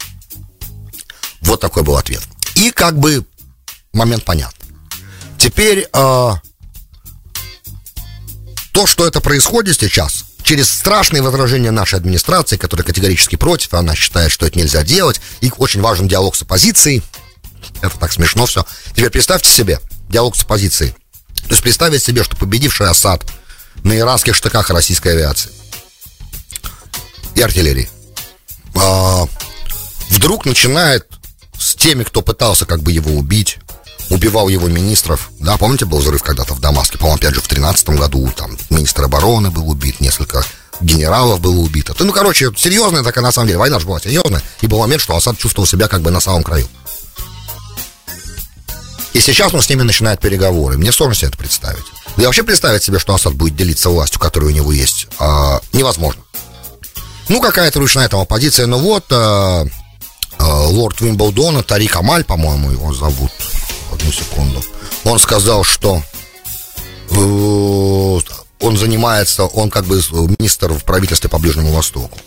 Вот 1.42 1.60
такой 1.60 1.82
был 1.82 1.96
ответ. 1.96 2.22
И 2.56 2.70
как 2.70 2.98
бы 2.98 3.24
момент 3.92 4.24
понятен. 4.24 4.52
Теперь 5.38 5.88
а, 5.92 6.40
то, 8.72 8.86
что 8.86 9.06
это 9.06 9.20
происходит 9.20 9.78
сейчас, 9.78 10.24
через 10.42 10.70
страшные 10.70 11.22
возражения 11.22 11.70
нашей 11.70 11.98
администрации, 11.98 12.56
которая 12.56 12.84
категорически 12.84 13.36
против, 13.36 13.74
она 13.74 13.94
считает, 13.94 14.30
что 14.30 14.46
это 14.46 14.58
нельзя 14.58 14.84
делать, 14.84 15.20
и 15.40 15.52
очень 15.56 15.80
важен 15.80 16.08
диалог 16.08 16.36
с 16.36 16.42
оппозицией. 16.42 17.02
Это 17.82 17.98
так 17.98 18.12
смешно 18.12 18.46
все. 18.46 18.64
Теперь 18.94 19.10
представьте 19.10 19.50
себе 19.50 19.80
диалог 20.08 20.36
с 20.36 20.42
оппозицией. 20.42 20.92
То 21.42 21.50
есть 21.50 21.62
представить 21.62 22.02
себе, 22.02 22.24
что 22.24 22.36
победивший 22.36 22.88
Асад 22.88 23.24
на 23.84 23.96
иранских 23.96 24.34
штыках 24.34 24.70
российской 24.70 25.12
авиации 25.12 25.50
и 27.34 27.42
артиллерии 27.42 27.88
а, 28.74 29.26
вдруг 30.10 30.44
начинает 30.44 31.06
с 31.58 31.74
теми, 31.74 32.02
кто 32.02 32.22
пытался 32.22 32.66
как 32.66 32.80
бы 32.80 32.92
его 32.92 33.12
убить, 33.12 33.58
убивал 34.10 34.48
его 34.48 34.68
министров. 34.68 35.30
Да, 35.38 35.56
помните, 35.56 35.84
был 35.84 35.98
взрыв 35.98 36.22
когда-то 36.22 36.54
в 36.54 36.60
Дамаске, 36.60 36.98
по-моему, 36.98 37.18
опять 37.18 37.34
же, 37.34 37.40
в 37.40 37.48
13 37.48 37.90
году, 37.90 38.30
там, 38.36 38.56
министр 38.70 39.04
обороны 39.04 39.50
был 39.50 39.68
убит, 39.68 40.00
несколько 40.00 40.44
генералов 40.80 41.40
было 41.40 41.56
убито. 41.56 41.94
Ну, 41.98 42.12
короче, 42.12 42.50
серьезная 42.56 43.02
такая, 43.02 43.22
на 43.22 43.32
самом 43.32 43.48
деле, 43.48 43.58
война 43.58 43.78
же 43.80 43.86
была 43.86 44.00
серьезная, 44.00 44.42
и 44.60 44.66
был 44.66 44.78
момент, 44.78 45.02
что 45.02 45.16
Асад 45.16 45.38
чувствовал 45.38 45.66
себя 45.66 45.88
как 45.88 46.02
бы 46.02 46.10
на 46.10 46.20
самом 46.20 46.42
краю. 46.42 46.68
И 49.16 49.20
сейчас 49.20 49.54
он 49.54 49.62
с 49.62 49.70
ними 49.70 49.80
начинает 49.80 50.20
переговоры. 50.20 50.76
Мне 50.76 50.92
сложно 50.92 51.14
себе 51.14 51.28
это 51.28 51.38
представить. 51.38 51.86
Да 52.18 52.22
и 52.22 52.26
вообще 52.26 52.42
представить 52.42 52.82
себе, 52.82 52.98
что 52.98 53.14
Асад 53.14 53.32
будет 53.32 53.56
делиться 53.56 53.88
властью, 53.88 54.20
которая 54.20 54.50
у 54.50 54.52
него 54.52 54.72
есть, 54.72 55.06
а, 55.18 55.58
невозможно. 55.72 56.22
Ну, 57.30 57.40
какая-то 57.40 57.78
ручная 57.78 58.10
там 58.10 58.20
оппозиция, 58.20 58.66
но 58.66 58.78
вот 58.78 59.06
а, 59.10 59.64
а, 60.38 60.66
лорд 60.66 61.00
Вимблдона, 61.00 61.62
Тарик 61.62 61.96
Амаль, 61.96 62.24
по-моему, 62.24 62.70
его 62.70 62.92
зовут, 62.92 63.32
одну 63.90 64.12
секунду. 64.12 64.62
Он 65.04 65.18
сказал, 65.18 65.64
что 65.64 66.02
э, 67.08 68.18
он 68.60 68.76
занимается, 68.76 69.44
он 69.44 69.70
как 69.70 69.86
бы 69.86 69.96
министр 70.38 70.74
в 70.74 70.84
правительстве 70.84 71.30
по 71.30 71.38
Ближнему 71.38 71.72
Востоку. 71.72 72.18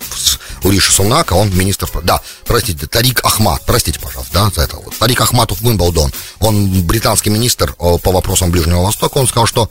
У 0.63 0.71
Риши 0.71 0.91
Сунака 0.91 1.33
он 1.33 1.55
министр... 1.55 1.89
Да, 2.03 2.21
простите, 2.45 2.87
Тарик 2.87 3.23
Ахмат, 3.23 3.61
простите, 3.65 3.99
пожалуйста, 3.99 4.33
да, 4.33 4.51
за 4.53 4.61
это 4.61 4.77
вот. 4.77 4.97
Тарик 4.97 5.21
Ахматов 5.21 5.61
Вимблдон, 5.61 6.11
он 6.39 6.81
британский 6.83 7.29
министр 7.29 7.75
э, 7.79 7.97
по 7.97 8.11
вопросам 8.11 8.51
Ближнего 8.51 8.81
Востока, 8.81 9.17
он 9.17 9.27
сказал, 9.27 9.45
что 9.45 9.69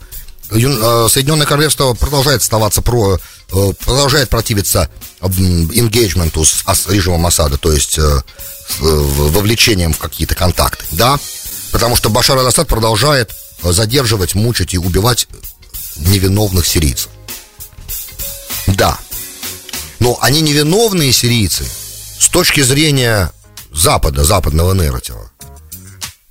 э, 0.49 1.07
Соединенное 1.09 1.45
Королевство 1.45 1.93
продолжает 1.93 2.41
оставаться 2.41 2.81
про, 2.81 3.19
продолжает 3.49 4.29
противиться 4.29 4.89
engagement 5.21 6.43
с 6.43 6.87
режимом 6.87 7.25
Асада, 7.25 7.57
то 7.57 7.71
есть 7.71 7.99
вовлечением 8.79 9.93
в 9.93 9.97
какие-то 9.97 10.35
контакты, 10.35 10.85
да, 10.91 11.19
Потому 11.71 11.95
что 11.95 12.09
Башар 12.09 12.37
аль-Асад 12.37 12.67
продолжает 12.67 13.31
э, 13.63 13.71
задерживать, 13.71 14.35
мучить 14.35 14.73
и 14.73 14.77
убивать 14.77 15.27
невиновных 15.97 16.65
сирийцев. 16.65 17.09
Да. 18.67 18.97
Но 19.99 20.17
они 20.21 20.41
невиновные 20.41 21.11
сирийцы 21.11 21.65
с 22.19 22.29
точки 22.29 22.61
зрения 22.61 23.31
Запада, 23.73 24.23
западного 24.23 24.73
нарратива. 24.73 25.31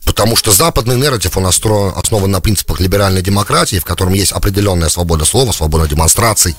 Потому 0.05 0.37
что 0.37 0.53
западный 0.53 0.97
нарратив, 0.97 1.37
он 1.37 1.47
основан 1.47 2.31
на 2.31 2.41
принципах 2.41 2.81
либеральной 2.81 3.23
демократии, 3.23 3.79
в 3.79 3.85
котором 3.85 4.15
есть 4.15 4.33
определенная 4.33 4.89
свобода 4.89 5.25
слова, 5.25 5.53
свобода 5.53 5.87
демонстраций, 5.87 6.57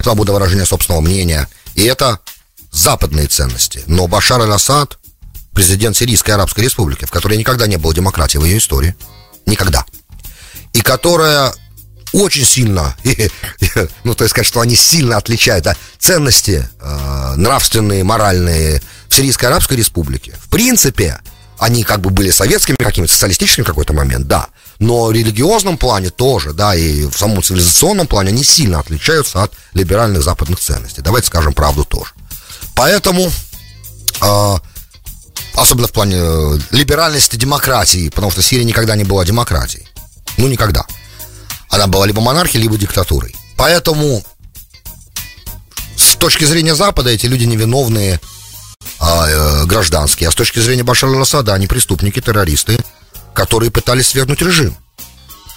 свобода 0.00 0.32
выражения 0.32 0.66
собственного 0.66 1.00
мнения. 1.00 1.48
И 1.74 1.82
это 1.84 2.20
западные 2.70 3.26
ценности. 3.26 3.82
Но 3.86 4.06
Башар 4.06 4.42
аль-Асад 4.42 4.98
президент 5.54 5.96
Сирийской 5.96 6.32
Арабской 6.32 6.60
Республики, 6.60 7.06
в 7.06 7.10
которой 7.10 7.38
никогда 7.38 7.66
не 7.66 7.76
было 7.76 7.94
демократии 7.94 8.38
в 8.38 8.44
ее 8.44 8.58
истории. 8.58 8.94
Никогда. 9.46 9.84
И 10.72 10.80
которая 10.80 11.54
очень 12.14 12.44
сильно, 12.44 12.96
ну, 14.04 14.14
то 14.14 14.24
есть 14.24 14.30
сказать, 14.30 14.46
что 14.46 14.60
они 14.60 14.76
сильно 14.76 15.16
отличают 15.16 15.64
да, 15.64 15.76
ценности 15.98 16.68
э, 16.80 17.34
нравственные, 17.36 18.04
моральные 18.04 18.80
в 19.08 19.14
Сирийской 19.14 19.46
Арабской 19.46 19.76
Республике. 19.76 20.32
В 20.40 20.48
принципе, 20.48 21.20
они 21.58 21.82
как 21.82 22.00
бы 22.00 22.10
были 22.10 22.30
советскими 22.30 22.76
какими-то, 22.76 23.12
социалистическими 23.12 23.64
в 23.64 23.66
какой-то 23.66 23.92
момент, 23.94 24.28
да. 24.28 24.48
Но 24.78 25.06
в 25.06 25.12
религиозном 25.12 25.76
плане 25.76 26.10
тоже, 26.10 26.52
да, 26.52 26.76
и 26.76 27.04
в 27.04 27.16
самом 27.18 27.42
цивилизационном 27.42 28.06
плане 28.06 28.30
они 28.30 28.44
сильно 28.44 28.78
отличаются 28.78 29.42
от 29.42 29.52
либеральных 29.72 30.22
западных 30.22 30.60
ценностей. 30.60 31.02
Давайте 31.02 31.26
скажем 31.26 31.52
правду 31.52 31.84
тоже. 31.84 32.12
Поэтому 32.76 33.28
э, 34.20 34.54
особенно 35.54 35.88
в 35.88 35.92
плане 35.92 36.16
э, 36.18 36.58
либеральности 36.70 37.34
демократии, 37.34 38.08
потому 38.08 38.30
что 38.30 38.40
Сирия 38.40 38.64
никогда 38.64 38.94
не 38.94 39.04
была 39.04 39.24
демократией. 39.24 39.88
Ну, 40.36 40.46
никогда. 40.46 40.84
Она 41.74 41.88
была 41.88 42.06
либо 42.06 42.20
монархией, 42.20 42.62
либо 42.62 42.78
диктатурой. 42.78 43.34
Поэтому 43.56 44.22
с, 45.96 46.14
точки 46.14 46.44
зрения 46.44 46.76
Запада 46.76 47.10
эти 47.10 47.26
люди 47.26 47.44
невиновные 47.44 48.20
а, 49.00 49.26
э, 49.28 49.66
гражданские, 49.66 50.28
а 50.28 50.32
с 50.32 50.36
точки 50.36 50.60
зрения 50.60 50.84
Башара 50.84 51.20
Асада 51.20 51.52
они 51.52 51.66
преступники, 51.66 52.20
террористы, 52.20 52.78
которые 53.34 53.72
пытались 53.72 54.06
свергнуть 54.06 54.40
режим. 54.40 54.76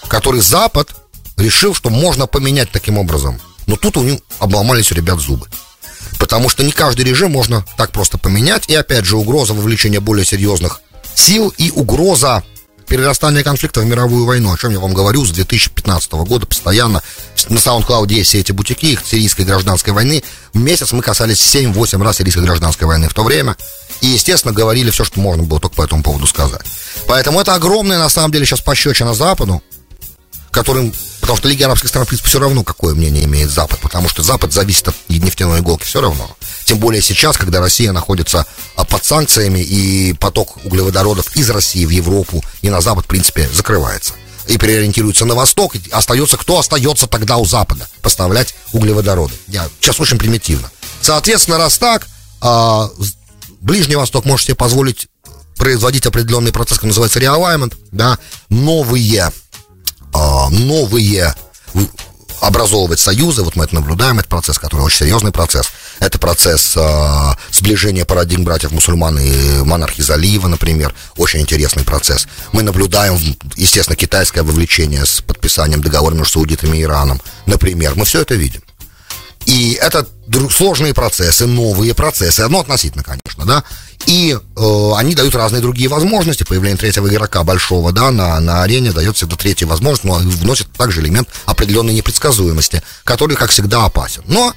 Который 0.08 0.42
Запад 0.42 0.90
решил, 1.38 1.76
что 1.76 1.92
можно 1.92 2.26
поменять 2.26 2.72
таким 2.72 2.98
образом. 2.98 3.40
Но 3.68 3.76
тут 3.76 3.98
у 3.98 4.04
них 4.04 4.20
обломались 4.40 4.92
у 4.92 4.96
ребят 4.96 5.20
зубы. 5.20 5.48
Потому 6.18 6.50
что 6.50 6.64
не 6.64 6.72
каждый 6.72 7.06
режим 7.06 7.32
можно 7.32 7.64
так 7.78 7.92
просто 7.92 8.18
поменять. 8.18 8.68
И 8.70 8.74
опять 8.74 9.06
же, 9.06 9.18
угроза 9.18 9.54
вовлечения 9.54 10.00
более 10.00 10.26
серьезных 10.26 10.82
сил 11.14 11.54
и 11.60 11.70
угроза 11.70 12.44
перерастания 12.88 13.44
конфликта 13.44 13.82
в 13.82 13.86
мировую 13.86 14.26
войну, 14.26 14.54
о 14.54 14.58
чем 14.58 14.72
я 14.72 14.80
вам 14.80 14.94
говорю 14.94 15.26
с 15.26 15.32
2015 15.32 16.12
года 16.14 16.46
постоянно. 16.46 17.04
На 17.50 17.58
SoundCloud 17.58 18.12
есть 18.12 18.30
все 18.30 18.40
эти 18.40 18.52
бутики 18.52 18.88
их 18.88 19.02
сирийской 19.06 19.44
гражданской 19.44 19.94
войны. 19.94 20.24
В 20.54 20.60
месяц 20.60 20.92
мы 20.92 21.02
касались 21.02 21.40
7-8 21.56 22.02
раз 22.04 22.18
сирийской 22.18 22.44
гражданской 22.44 22.88
войны 22.88 23.10
в 23.10 23.14
то 23.14 23.24
время. 23.24 23.56
И, 24.02 24.08
естественно, 24.08 24.54
говорили 24.54 24.90
все, 24.92 25.04
что 25.04 25.20
можно 25.20 25.44
было 25.44 25.60
только 25.60 25.76
по 25.76 25.84
этому 25.84 26.04
поводу 26.04 26.28
сказать. 26.28 26.66
Поэтому 27.08 27.40
это 27.40 27.56
огромная, 27.56 28.00
на 28.00 28.10
самом 28.10 28.32
деле, 28.32 28.46
сейчас 28.46 28.62
пощечина 28.62 29.14
Западу, 29.14 29.62
которым 30.52 30.94
Потому 31.28 31.40
что 31.40 31.50
Лига 31.50 31.66
арабских 31.66 31.90
стран, 31.90 32.06
в 32.06 32.08
принципе, 32.08 32.30
все 32.30 32.40
равно, 32.40 32.64
какое 32.64 32.96
мнение 32.96 33.26
имеет 33.26 33.52
Запад, 33.52 33.80
потому 33.80 34.08
что 34.08 34.24
Запад 34.24 34.54
зависит 34.54 34.88
от 34.88 34.96
нефтяной 35.10 35.60
иголки 35.60 35.84
все 35.84 36.00
равно. 36.00 36.38
Тем 36.68 36.80
более 36.80 37.02
сейчас, 37.02 37.38
когда 37.38 37.62
Россия 37.62 37.94
находится 37.94 38.46
а, 38.76 38.84
под 38.84 39.06
санкциями, 39.06 39.60
и 39.60 40.12
поток 40.12 40.58
углеводородов 40.66 41.34
из 41.38 41.50
России 41.50 41.86
в 41.86 41.90
Европу 41.90 42.44
и 42.62 42.70
на 42.70 42.82
Запад, 42.82 43.06
в 43.06 43.08
принципе, 43.08 43.48
закрывается. 43.54 44.16
И 44.48 44.58
переориентируется 44.58 45.24
на 45.24 45.34
восток, 45.34 45.78
и 45.78 45.82
остается, 45.92 46.36
кто 46.36 46.60
остается 46.60 47.08
тогда 47.08 47.38
у 47.38 47.46
Запада? 47.46 47.88
Поставлять 48.02 48.54
углеводороды. 48.74 49.34
Я 49.48 49.70
сейчас 49.80 50.02
очень 50.02 50.18
примитивно. 50.18 50.70
Соответственно, 51.00 51.58
раз 51.58 51.78
так, 51.78 52.06
а, 52.42 52.90
Ближний 53.62 53.96
Восток 53.96 54.26
может 54.26 54.48
себе 54.48 54.56
позволить 54.56 55.08
производить 55.56 56.06
определенный 56.06 56.52
процесс, 56.52 56.80
который 56.80 56.90
называется 56.90 57.20
realignment, 57.20 57.78
да, 57.94 58.20
новые 58.50 59.32
а, 60.14 60.50
новые 60.50 61.34
образовывать 62.42 63.00
союзы, 63.00 63.44
вот 63.44 63.56
мы 63.56 63.66
это 63.66 63.76
наблюдаем, 63.76 64.20
это 64.20 64.28
процесс, 64.28 64.60
который 64.60 64.82
очень 64.82 65.00
серьезный 65.00 65.32
процесс. 65.32 65.68
Это 66.00 66.20
процесс 66.20 66.76
э, 66.76 67.34
сближения 67.52 68.06
парадигм 68.06 68.44
братьев-мусульман 68.44 69.18
и 69.20 69.64
монархии 69.64 70.02
залива, 70.02 70.48
например. 70.48 70.94
Очень 71.16 71.42
интересный 71.42 71.84
процесс. 71.84 72.28
Мы 72.54 72.62
наблюдаем, 72.64 73.18
естественно, 73.56 73.96
китайское 73.96 74.44
вовлечение 74.44 75.06
с 75.06 75.22
подписанием 75.22 75.82
договора 75.82 76.14
между 76.14 76.34
саудитами 76.34 76.78
и 76.78 76.84
Ираном, 76.84 77.22
например. 77.46 77.94
Мы 77.96 78.06
все 78.06 78.22
это 78.22 78.36
видим. 78.36 78.62
И 79.48 79.80
это 79.82 80.06
сложные 80.52 80.94
процессы, 80.94 81.48
новые 81.48 81.94
процессы, 81.94 82.42
одно 82.42 82.60
относительно, 82.60 83.02
конечно, 83.02 83.46
да. 83.46 83.64
И 84.06 84.36
э, 84.36 84.92
они 84.98 85.16
дают 85.16 85.36
разные 85.36 85.62
другие 85.62 85.88
возможности. 85.88 86.44
Появление 86.44 86.78
третьего 86.78 87.08
игрока 87.08 87.46
большого, 87.46 87.94
да, 87.94 88.12
на, 88.12 88.38
на 88.42 88.64
арене 88.64 88.92
дает 88.92 89.16
всегда 89.16 89.38
третью 89.38 89.70
возможность, 89.70 90.04
но 90.04 90.16
вносит 90.16 90.70
также 90.74 91.00
элемент 91.00 91.30
определенной 91.46 91.94
непредсказуемости, 91.94 92.84
который, 93.06 93.38
как 93.38 93.50
всегда, 93.50 93.86
опасен. 93.86 94.22
Но 94.28 94.54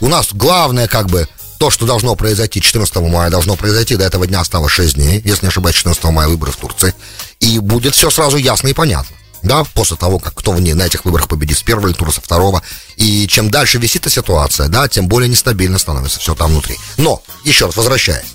у 0.00 0.08
нас 0.08 0.28
главное, 0.32 0.88
как 0.88 1.08
бы, 1.08 1.28
то, 1.58 1.68
что 1.70 1.84
должно 1.84 2.16
произойти 2.16 2.62
14 2.62 2.96
мая, 2.96 3.30
должно 3.30 3.54
произойти. 3.54 3.96
До 3.96 4.04
этого 4.04 4.26
дня 4.26 4.40
осталось 4.40 4.72
6 4.72 4.94
дней, 4.94 5.20
если 5.22 5.44
не 5.44 5.48
ошибаюсь, 5.48 5.76
14 5.76 6.02
мая 6.04 6.28
выборы 6.28 6.52
в 6.52 6.56
Турции. 6.56 6.94
И 7.40 7.58
будет 7.58 7.94
все 7.94 8.08
сразу 8.08 8.38
ясно 8.38 8.68
и 8.68 8.72
понятно. 8.72 9.14
Да, 9.42 9.64
после 9.64 9.96
того, 9.96 10.18
как 10.18 10.34
кто 10.34 10.52
в 10.52 10.60
ней 10.60 10.74
на 10.74 10.82
этих 10.82 11.04
выборах 11.04 11.28
победит 11.28 11.58
с 11.58 11.62
первого 11.62 11.92
тура, 11.92 12.10
со 12.10 12.20
второго. 12.20 12.62
И 12.96 13.26
чем 13.26 13.50
дальше 13.50 13.78
висит 13.78 14.02
эта 14.02 14.10
ситуация, 14.10 14.68
да, 14.68 14.88
тем 14.88 15.08
более 15.08 15.28
нестабильно 15.28 15.78
становится 15.78 16.20
все 16.20 16.34
там 16.34 16.52
внутри. 16.52 16.76
Но, 16.96 17.22
еще 17.44 17.66
раз 17.66 17.76
возвращаясь, 17.76 18.26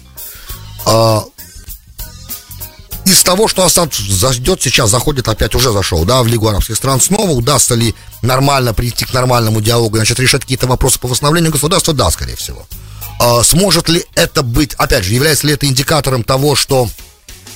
а, 0.85 1.23
из 3.05 3.23
того, 3.23 3.47
что 3.47 3.63
Асад 3.63 3.93
заждет 3.93 4.61
сейчас, 4.61 4.89
заходит 4.89 5.29
опять, 5.29 5.55
уже 5.55 5.71
зашел, 5.71 6.03
да, 6.03 6.21
в 6.23 6.27
Лигу 6.27 6.47
арабских 6.49 6.75
стран, 6.75 6.99
снова 6.99 7.31
удастся 7.31 7.73
ли 7.73 7.95
нормально 8.21 8.73
прийти 8.73 9.05
к 9.05 9.13
нормальному 9.13 9.61
диалогу, 9.61 9.95
значит, 9.95 10.19
решать 10.19 10.41
какие-то 10.41 10.67
вопросы 10.67 10.99
по 10.99 11.07
восстановлению 11.07 11.53
государства, 11.53 11.93
да, 11.93 12.11
скорее 12.11 12.35
всего. 12.35 12.67
А, 13.20 13.43
сможет 13.43 13.87
ли 13.87 14.05
это 14.15 14.43
быть, 14.43 14.74
опять 14.74 15.05
же, 15.05 15.13
является 15.13 15.48
ли 15.48 15.53
это 15.53 15.65
индикатором 15.67 16.24
того, 16.24 16.55
что 16.55 16.89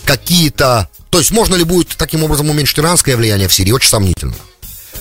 какие-то, 0.05 0.89
то 1.11 1.19
есть 1.19 1.31
можно 1.31 1.55
ли 1.55 1.65
будет 1.65 1.89
таким 1.97 2.23
образом 2.23 2.49
уменьшить 2.49 2.79
иранское 2.79 3.17
влияние 3.17 3.49
в 3.49 3.53
Сирии, 3.53 3.73
очень 3.73 3.89
сомнительно. 3.89 4.33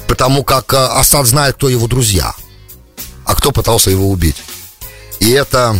Потому 0.08 0.42
как 0.42 0.74
а, 0.74 0.98
Асад 0.98 1.26
знает, 1.26 1.54
кто 1.54 1.68
его 1.68 1.86
друзья, 1.86 2.34
а 3.24 3.36
кто 3.36 3.52
пытался 3.52 3.90
его 3.90 4.10
убить. 4.10 4.36
И 5.20 5.30
это 5.30 5.78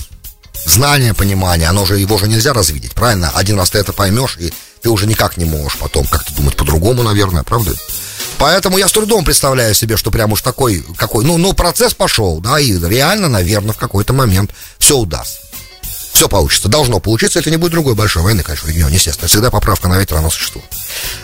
знание, 0.65 1.15
понимание, 1.15 1.69
оно 1.69 1.85
же, 1.85 1.99
его 1.99 2.17
же 2.17 2.29
нельзя 2.29 2.53
развидеть, 2.53 2.93
правильно? 2.93 3.31
Один 3.35 3.59
раз 3.59 3.71
ты 3.71 3.79
это 3.79 3.93
поймешь, 3.93 4.37
и 4.39 4.53
ты 4.83 4.89
уже 4.89 5.09
никак 5.09 5.37
не 5.37 5.45
можешь 5.45 5.79
потом 5.79 6.07
как-то 6.07 6.33
думать 6.33 6.57
по-другому, 6.57 7.03
наверное, 7.03 7.43
правда? 7.43 7.73
Поэтому 8.39 8.79
я 8.79 8.87
с 8.87 8.93
трудом 8.93 9.25
представляю 9.25 9.75
себе, 9.75 9.97
что 9.97 10.13
прям 10.13 10.31
уж 10.31 10.43
такой, 10.43 10.85
какой, 10.97 11.25
ну, 11.25 11.39
ну, 11.39 11.55
процесс 11.55 11.93
пошел, 11.93 12.41
да, 12.41 12.61
и 12.61 12.79
реально, 12.79 13.29
наверное, 13.29 13.75
в 13.75 13.79
какой-то 13.79 14.13
момент 14.13 14.53
все 14.79 14.97
удастся. 14.97 15.41
Все 16.21 16.29
получится. 16.29 16.69
Должно 16.69 17.01
получиться, 17.01 17.39
это 17.39 17.51
не 17.51 17.57
будет 17.57 17.73
другой 17.73 17.95
большой 17.95 18.23
войны, 18.23 18.43
конечно, 18.43 18.67
в 18.67 18.71
регионе, 18.71 18.97
естественно. 18.97 19.27
Всегда 19.27 19.51
поправка 19.51 19.89
на 19.89 19.99
ветер, 19.99 20.19
она 20.19 20.29
существует. 20.29 20.69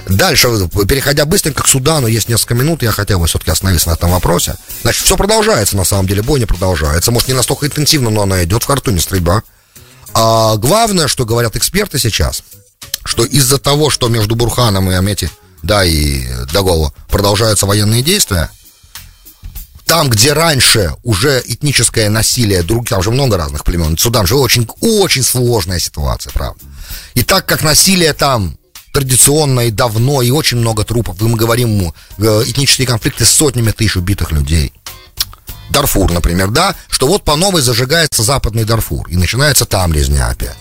Дальше, 0.08 0.48
переходя 0.88 1.26
быстренько 1.26 1.62
к 1.64 1.68
Судану, 1.68 2.06
есть 2.06 2.30
несколько 2.30 2.54
минут, 2.54 2.82
я 2.82 2.92
хотел 2.92 3.18
бы 3.18 3.26
все-таки 3.26 3.50
остановиться 3.50 3.90
на 3.90 3.92
этом 3.92 4.10
вопросе. 4.10 4.56
Значит, 4.80 5.04
все 5.04 5.18
продолжается, 5.18 5.76
на 5.76 5.84
самом 5.84 6.06
деле, 6.06 6.22
бойня 6.22 6.46
продолжается. 6.46 7.12
Может, 7.12 7.28
не 7.28 7.34
настолько 7.34 7.66
интенсивно, 7.66 8.08
но 8.08 8.22
она 8.22 8.42
идет 8.44 8.62
в 8.62 8.66
Хартуме 8.66 8.98
стрельба. 8.98 9.42
А 10.14 10.56
главное, 10.56 11.08
что 11.08 11.26
говорят 11.26 11.56
эксперты 11.56 11.98
сейчас, 11.98 12.42
что 13.04 13.26
из-за 13.26 13.58
того, 13.58 13.90
что 13.90 14.08
между 14.08 14.34
Бурханом 14.34 14.90
и 14.90 14.94
Амети, 14.94 15.30
да, 15.62 15.84
и 15.84 16.26
Даголо 16.54 16.94
продолжаются 17.10 17.66
военные 17.66 18.00
действия, 18.00 18.48
там, 19.86 20.10
где 20.10 20.32
раньше 20.32 20.94
уже 21.04 21.42
этническое 21.46 22.10
насилие, 22.10 22.62
друг, 22.62 22.88
там 22.88 23.02
же 23.02 23.10
много 23.10 23.36
разных 23.36 23.64
племен, 23.64 23.96
Судан 23.96 24.26
же 24.26 24.34
очень, 24.34 24.68
очень 24.80 25.22
сложная 25.22 25.78
ситуация, 25.78 26.32
правда. 26.32 26.60
И 27.14 27.22
так 27.22 27.46
как 27.46 27.62
насилие 27.62 28.12
там 28.12 28.58
традиционно 28.92 29.60
и 29.60 29.70
давно, 29.70 30.22
и 30.22 30.30
очень 30.30 30.58
много 30.58 30.84
трупов, 30.84 31.20
и 31.20 31.24
мы 31.24 31.36
говорим 31.36 31.92
э, 32.18 32.42
этнические 32.46 32.86
конфликты 32.86 33.24
с 33.24 33.30
сотнями 33.30 33.70
тысяч 33.70 33.96
убитых 33.96 34.32
людей. 34.32 34.72
Дарфур, 35.70 36.10
например, 36.10 36.48
да, 36.48 36.74
что 36.88 37.06
вот 37.06 37.22
по 37.22 37.36
новой 37.36 37.62
зажигается 37.62 38.22
западный 38.22 38.64
Дарфур, 38.64 39.06
и 39.08 39.16
начинается 39.16 39.66
там 39.66 39.92
резня 39.92 40.28
опять. 40.28 40.56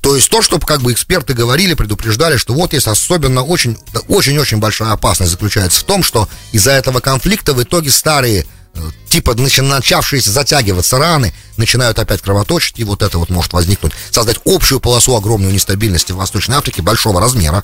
То 0.00 0.16
есть 0.16 0.30
то, 0.30 0.40
что 0.40 0.58
как 0.58 0.80
бы 0.80 0.92
эксперты 0.92 1.34
говорили, 1.34 1.74
предупреждали, 1.74 2.38
что 2.38 2.54
вот 2.54 2.72
есть 2.72 2.86
особенно 2.86 3.42
очень, 3.42 3.76
очень-очень 4.08 4.58
большая 4.58 4.92
опасность 4.92 5.32
заключается 5.32 5.80
в 5.80 5.84
том, 5.84 6.02
что 6.02 6.28
из-за 6.52 6.72
этого 6.72 7.00
конфликта 7.00 7.52
в 7.52 7.62
итоге 7.62 7.90
старые 7.90 8.46
э, 8.74 8.80
типа 9.10 9.34
начавшиеся 9.34 10.30
затягиваться 10.30 10.96
раны 10.96 11.34
начинают 11.58 11.98
опять 11.98 12.22
кровоточить, 12.22 12.78
и 12.78 12.84
вот 12.84 13.02
это 13.02 13.18
вот 13.18 13.28
может 13.28 13.52
возникнуть, 13.52 13.92
создать 14.10 14.40
общую 14.46 14.80
полосу 14.80 15.14
огромной 15.14 15.52
нестабильности 15.52 16.12
в 16.12 16.16
Восточной 16.16 16.56
Африке 16.56 16.80
большого 16.80 17.20
размера, 17.20 17.62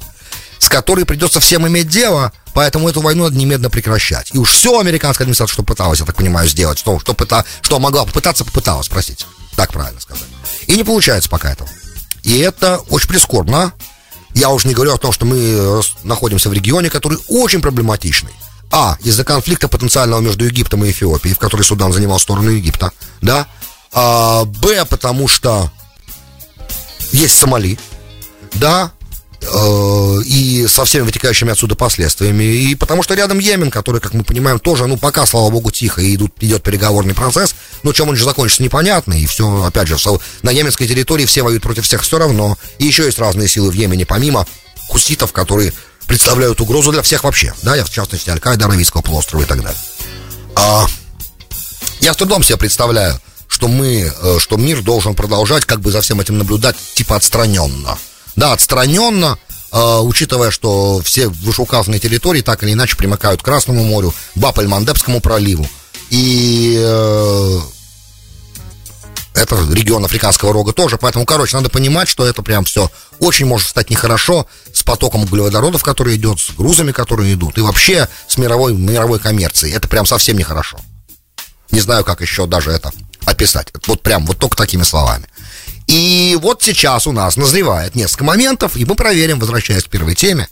с 0.58 0.68
которой 0.68 1.06
придется 1.06 1.40
всем 1.40 1.66
иметь 1.66 1.88
дело, 1.88 2.32
поэтому 2.52 2.90
эту 2.90 3.00
войну 3.00 3.24
надо 3.24 3.36
немедленно 3.36 3.70
прекращать. 3.70 4.34
И 4.34 4.38
уж 4.38 4.50
все 4.50 4.78
американская 4.78 5.24
администрация, 5.24 5.54
что 5.54 5.62
пыталась, 5.62 6.00
я 6.00 6.06
так 6.06 6.16
понимаю, 6.16 6.46
сделать, 6.48 6.78
что, 6.78 7.00
что, 7.00 7.14
пыта, 7.14 7.46
что 7.62 7.78
могла 7.78 8.04
попытаться, 8.04 8.44
попыталась, 8.44 8.88
простите, 8.88 9.24
так 9.54 9.72
правильно 9.72 10.00
сказать. 10.02 10.26
И 10.66 10.76
не 10.76 10.84
получается 10.84 11.30
пока 11.30 11.50
этого. 11.50 11.70
И 12.26 12.38
это 12.40 12.78
очень 12.90 13.08
прискорбно. 13.08 13.72
Я 14.34 14.50
уже 14.50 14.66
не 14.66 14.74
говорю 14.74 14.92
о 14.92 14.98
том, 14.98 15.12
что 15.12 15.24
мы 15.24 15.38
э, 15.38 15.80
находимся 16.02 16.50
в 16.50 16.52
регионе, 16.52 16.90
который 16.90 17.18
очень 17.28 17.62
проблематичный. 17.62 18.32
А, 18.72 18.98
из-за 19.04 19.22
конфликта 19.24 19.68
потенциального 19.68 20.20
между 20.20 20.44
Египтом 20.44 20.84
и 20.84 20.90
Эфиопией, 20.90 21.36
в 21.36 21.38
которой 21.38 21.62
Судан 21.62 21.92
занимал 21.92 22.18
сторону 22.18 22.50
Египта, 22.50 22.90
да. 23.22 23.46
А, 23.92 24.44
Б, 24.44 24.84
потому 24.86 25.28
что 25.28 25.70
есть 27.12 27.36
Сомали, 27.38 27.78
да, 28.54 28.90
Э, 29.42 30.22
и 30.24 30.66
со 30.66 30.84
всеми 30.84 31.02
вытекающими 31.02 31.52
отсюда 31.52 31.74
последствиями. 31.74 32.44
И 32.44 32.74
потому 32.74 33.02
что 33.02 33.14
рядом 33.14 33.38
Йемен, 33.38 33.70
который, 33.70 34.00
как 34.00 34.14
мы 34.14 34.24
понимаем, 34.24 34.58
тоже, 34.58 34.86
ну, 34.86 34.96
пока, 34.96 35.26
слава 35.26 35.50
богу, 35.50 35.70
тихо, 35.70 36.00
и 36.00 36.14
идут, 36.14 36.32
идет 36.40 36.62
переговорный 36.62 37.14
процесс, 37.14 37.54
но 37.82 37.92
чем 37.92 38.08
он 38.08 38.16
же 38.16 38.24
закончится, 38.24 38.62
непонятно, 38.62 39.14
и 39.14 39.26
все, 39.26 39.64
опять 39.64 39.88
же, 39.88 39.96
на 40.42 40.50
йеменской 40.50 40.86
территории 40.86 41.26
все 41.26 41.42
воюют 41.42 41.62
против 41.62 41.84
всех 41.84 42.02
все 42.02 42.18
равно, 42.18 42.56
и 42.78 42.86
еще 42.86 43.04
есть 43.04 43.18
разные 43.18 43.48
силы 43.48 43.70
в 43.70 43.74
Йемене, 43.74 44.06
помимо 44.06 44.46
хуситов, 44.88 45.32
которые 45.32 45.72
представляют 46.06 46.60
угрозу 46.60 46.92
для 46.92 47.02
всех 47.02 47.24
вообще, 47.24 47.52
да, 47.62 47.74
я 47.76 47.84
в 47.84 47.90
частности, 47.90 48.30
Аль-Каида, 48.30 48.66
Аравийского 48.66 49.02
полуострова 49.02 49.42
и 49.42 49.46
так 49.46 49.62
далее. 49.62 49.78
А, 50.54 50.86
я 52.00 52.12
с 52.12 52.16
трудом 52.16 52.42
себе 52.42 52.56
представляю, 52.56 53.20
что 53.48 53.68
мы, 53.68 54.12
э, 54.14 54.38
что 54.38 54.56
мир 54.56 54.82
должен 54.82 55.14
продолжать 55.14 55.64
как 55.64 55.80
бы 55.80 55.90
за 55.90 56.00
всем 56.00 56.20
этим 56.20 56.38
наблюдать, 56.38 56.76
типа 56.94 57.16
отстраненно. 57.16 57.98
Да, 58.34 58.52
отстраненно, 58.52 59.38
э, 59.72 59.98
учитывая, 60.00 60.50
что 60.50 61.00
все 61.02 61.28
вышеуказанные 61.28 62.00
территории 62.00 62.42
так 62.42 62.62
или 62.62 62.72
иначе 62.72 62.96
примыкают 62.96 63.42
к 63.42 63.44
Красному 63.44 63.84
морю, 63.84 64.14
Баб-эль-Мандебскому 64.34 65.20
проливу. 65.20 65.68
И 66.10 66.76
э, 66.78 67.60
это 69.34 69.56
регион 69.72 70.04
Африканского 70.04 70.52
рога 70.52 70.72
тоже, 70.72 70.96
поэтому, 70.96 71.26
короче, 71.26 71.56
надо 71.56 71.68
понимать, 71.68 72.08
что 72.08 72.26
это 72.26 72.42
прям 72.42 72.64
все 72.64 72.90
очень 73.18 73.46
может 73.46 73.68
стать 73.68 73.90
нехорошо 73.90 74.46
с 74.72 74.82
потоком 74.82 75.24
углеводородов, 75.24 75.82
который 75.82 76.16
идет, 76.16 76.40
с 76.40 76.50
грузами, 76.50 76.92
которые 76.92 77.34
идут, 77.34 77.58
и 77.58 77.60
вообще 77.60 78.08
с 78.28 78.38
мировой, 78.38 78.74
мировой 78.74 79.18
коммерцией. 79.18 79.74
Это 79.74 79.88
прям 79.88 80.06
совсем 80.06 80.38
нехорошо. 80.38 80.78
Не 81.70 81.80
знаю, 81.80 82.04
как 82.04 82.20
еще 82.20 82.46
даже 82.46 82.70
это 82.70 82.92
описать. 83.24 83.72
Вот 83.86 84.02
прям 84.02 84.24
вот 84.26 84.38
только 84.38 84.56
такими 84.56 84.84
словами. 84.84 85.26
И 85.86 86.38
вот 86.40 86.62
сейчас 86.62 87.06
у 87.06 87.12
нас 87.12 87.36
назревает 87.36 87.94
несколько 87.94 88.24
моментов, 88.24 88.76
и 88.76 88.84
мы 88.84 88.94
проверим, 88.94 89.38
возвращаясь 89.38 89.84
к 89.84 89.88
первой 89.88 90.14
теме, 90.14 90.48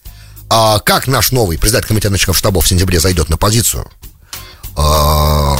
а, 0.51 0.79
как 0.79 1.07
наш 1.07 1.33
новый 1.33 1.59
председатель 1.59 1.88
комитета 1.88 2.11
начальников 2.11 2.37
штабов 2.37 2.64
в 2.64 2.69
сентябре 2.69 3.01
зайдет 3.01 3.29
на 3.29 3.37
позицию. 3.37 3.90
А, 4.77 5.57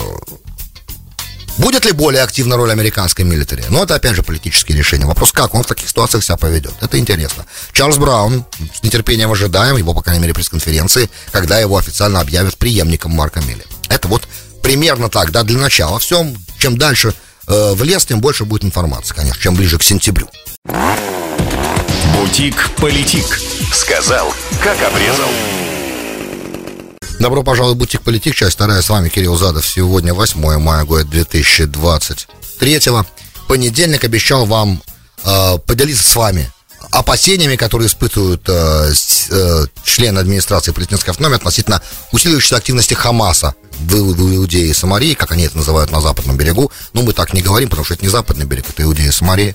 будет 1.59 1.85
ли 1.85 1.93
более 1.93 2.23
активна 2.23 2.57
роль 2.57 2.71
американской 2.71 3.25
милитари? 3.25 3.65
Но 3.71 3.85
это, 3.85 3.95
опять 3.95 4.17
же, 4.17 4.23
политические 4.23 4.79
решения. 4.79 5.07
Вопрос, 5.07 5.33
как 5.33 5.55
он 5.55 5.63
в 5.63 5.67
таких 5.67 5.89
ситуациях 5.89 6.25
себя 6.25 6.37
поведет. 6.37 6.73
Это 6.81 6.99
интересно. 6.99 7.47
Чарльз 7.73 7.97
Браун, 7.97 8.45
с 8.75 8.83
нетерпением 8.83 9.31
ожидаем 9.33 9.77
его, 9.77 9.95
по 9.95 10.03
крайней 10.03 10.23
мере, 10.23 10.35
пресс-конференции, 10.35 11.11
когда 11.33 11.59
его 11.59 11.77
официально 11.77 12.21
объявят 12.21 12.57
преемником 12.57 13.13
Марка 13.13 13.41
Милли. 13.41 13.65
Это 13.89 14.09
вот 14.09 14.27
примерно 14.63 15.09
так, 15.09 15.31
да, 15.31 15.43
для 15.43 15.59
начала. 15.59 15.99
Все, 15.99 16.27
чем 16.59 16.79
дальше 16.79 17.15
э, 17.47 17.73
в 17.75 17.83
лес, 17.85 18.05
тем 18.07 18.21
больше 18.21 18.45
будет 18.45 18.65
информации, 18.65 19.15
конечно, 19.15 19.41
чем 19.41 19.55
ближе 19.55 19.79
к 19.79 19.83
сентябрю. 19.83 20.29
Бутик-политик. 22.15 23.41
Сказал, 23.73 24.33
как 24.63 24.77
обрезал. 24.83 25.29
Добро 27.21 27.43
пожаловать 27.45 27.77
в 27.77 27.79
Бутик 27.79 28.03
Политик, 28.03 28.35
часть 28.35 28.55
вторая. 28.55 28.83
С 28.83 28.89
вами 28.89 29.09
Кирилл 29.09 29.37
Задов. 29.37 29.67
Сегодня 29.67 30.13
8 30.13 30.59
мая 30.59 30.85
года 30.85 31.05
2023. 31.05 32.81
Понедельник 33.49 34.05
обещал 34.05 34.47
вам 34.47 34.83
э, 35.25 35.59
поделиться 35.59 36.09
с 36.09 36.17
вами 36.17 36.51
опасениями, 36.91 37.57
которые 37.57 37.87
испытывают 37.87 38.43
э, 38.49 38.93
э, 39.31 39.67
члены 39.85 40.19
администрации 40.19 40.73
палестинской 40.73 41.13
автономии 41.13 41.37
относительно 41.37 41.81
усиливающейся 42.13 42.57
активности 42.57 42.95
Хамаса 42.95 43.55
в, 43.79 43.95
в 43.95 44.35
Иудее 44.37 44.67
и 44.67 44.75
Самарии, 44.75 45.15
как 45.15 45.33
они 45.33 45.45
это 45.45 45.57
называют 45.57 45.93
на 45.93 46.01
западном 46.01 46.37
берегу. 46.37 46.73
Но 46.95 47.03
мы 47.03 47.13
так 47.13 47.33
не 47.33 47.43
говорим, 47.43 47.69
потому 47.69 47.85
что 47.85 47.95
это 47.95 48.05
не 48.05 48.11
западный 48.11 48.45
берег, 48.45 48.69
это 48.69 48.83
Иудея 48.83 49.09
и 49.09 49.13
Самария. 49.13 49.55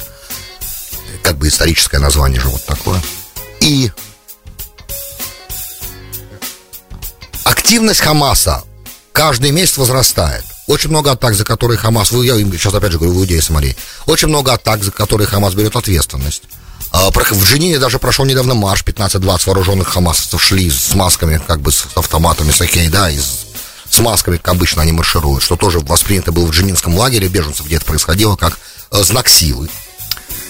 Как 1.24 1.38
бы 1.38 1.50
историческое 1.50 2.00
название 2.00 2.40
же 2.40 2.48
вот 2.48 2.66
такое. 2.66 3.02
И 3.60 3.92
активность 7.70 8.02
Хамаса 8.02 8.64
каждый 9.14 9.52
месяц 9.52 9.78
возрастает. 9.78 10.44
Очень 10.66 10.90
много 10.90 11.12
атак, 11.12 11.36
за 11.36 11.46
которые 11.46 11.78
Хамас, 11.78 12.12
я 12.12 12.34
сейчас 12.34 12.74
опять 12.74 12.94
же 12.94 12.98
говорю, 12.98 13.14
в 13.14 13.20
Иудее 13.20 13.44
Самарии, 13.44 13.78
очень 14.08 14.28
много 14.28 14.54
атак, 14.54 14.84
за 14.84 14.90
которые 14.90 15.28
Хамас 15.28 15.54
берет 15.54 15.76
ответственность. 15.76 16.42
А, 16.92 17.12
в 17.12 17.46
Женине 17.46 17.78
даже 17.78 18.00
прошел 18.00 18.26
недавно 18.26 18.56
марш, 18.56 18.82
15-20 18.84 19.46
вооруженных 19.46 19.88
хамасовцев 19.88 20.42
шли 20.42 20.72
с 20.72 20.96
масками, 20.96 21.40
как 21.46 21.62
бы 21.62 21.72
с 21.72 21.86
автоматами, 21.94 22.50
с 22.50 22.60
окей, 22.60 22.90
да, 22.90 23.12
и 23.12 23.20
с, 23.20 24.00
масками, 24.00 24.38
как 24.38 24.56
обычно 24.56 24.82
они 24.82 24.92
маршируют, 24.92 25.44
что 25.44 25.56
тоже 25.56 25.78
воспринято 25.80 26.32
было 26.32 26.48
в 26.48 26.52
Дженинском 26.52 26.98
лагере 26.98 27.28
беженцев, 27.28 27.68
где 27.68 27.76
это 27.76 27.86
происходило, 27.86 28.36
как 28.36 28.58
э, 28.92 29.04
знак 29.04 29.30
силы. 29.30 29.70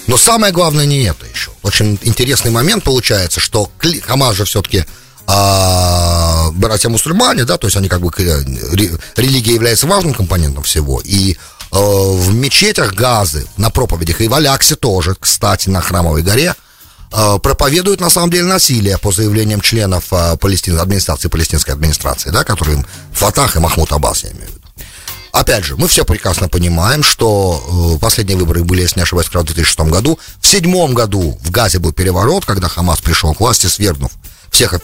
Но 0.06 0.16
самое 0.16 0.54
главное 0.54 0.86
не 0.86 1.02
это 1.02 1.26
еще. 1.26 1.50
Очень 1.62 1.98
интересный 2.00 2.50
момент 2.50 2.82
получается, 2.82 3.40
что 3.40 3.70
Хамас 4.06 4.36
же 4.36 4.46
все-таки 4.46 4.86
а, 5.32 6.50
братья 6.52 6.88
мусульмане, 6.88 7.44
да, 7.44 7.56
то 7.56 7.66
есть 7.66 7.76
они 7.76 7.88
как 7.88 8.00
бы 8.00 8.10
религия 8.18 9.54
является 9.54 9.86
важным 9.86 10.14
компонентом 10.14 10.62
всего, 10.62 11.00
и 11.04 11.36
Э, 11.72 11.76
в 11.76 12.34
мечетях 12.34 12.94
Газы, 12.94 13.46
на 13.56 13.70
проповедях, 13.70 14.20
и 14.20 14.28
в 14.28 14.34
Аляксе 14.34 14.74
тоже, 14.74 15.14
кстати, 15.18 15.68
на 15.68 15.80
Храмовой 15.80 16.22
горе, 16.22 16.54
э, 17.12 17.38
проповедуют 17.40 18.00
на 18.00 18.10
самом 18.10 18.30
деле 18.30 18.44
насилие 18.44 18.98
по 18.98 19.12
заявлениям 19.12 19.60
членов 19.60 20.12
э, 20.12 20.36
Палестин, 20.36 20.78
администрации, 20.78 21.28
палестинской 21.28 21.74
администрации, 21.74 22.30
да, 22.30 22.42
которые 22.42 22.84
Фатах 23.12 23.54
и 23.54 23.60
Махмуд 23.60 23.92
Аббас, 23.92 24.24
я 24.24 24.30
имею 24.30 24.46
в 24.46 24.48
виду. 24.48 24.60
Опять 25.32 25.64
же, 25.64 25.76
мы 25.76 25.86
все 25.86 26.04
прекрасно 26.04 26.48
понимаем, 26.48 27.04
что 27.04 27.98
последние 28.00 28.36
выборы 28.36 28.64
были, 28.64 28.80
если 28.80 28.98
не 28.98 29.04
ошибаюсь, 29.04 29.28
в 29.28 29.30
2006 29.30 29.78
году. 29.88 30.18
В 30.40 30.48
седьмом 30.48 30.92
году 30.92 31.38
в 31.40 31.52
Газе 31.52 31.78
был 31.78 31.92
переворот, 31.92 32.44
когда 32.44 32.66
Хамас 32.66 33.00
пришел 33.00 33.32
к 33.32 33.38
власти, 33.38 33.68
свергнув 33.68 34.10
всех 34.50 34.74
э, 34.74 34.78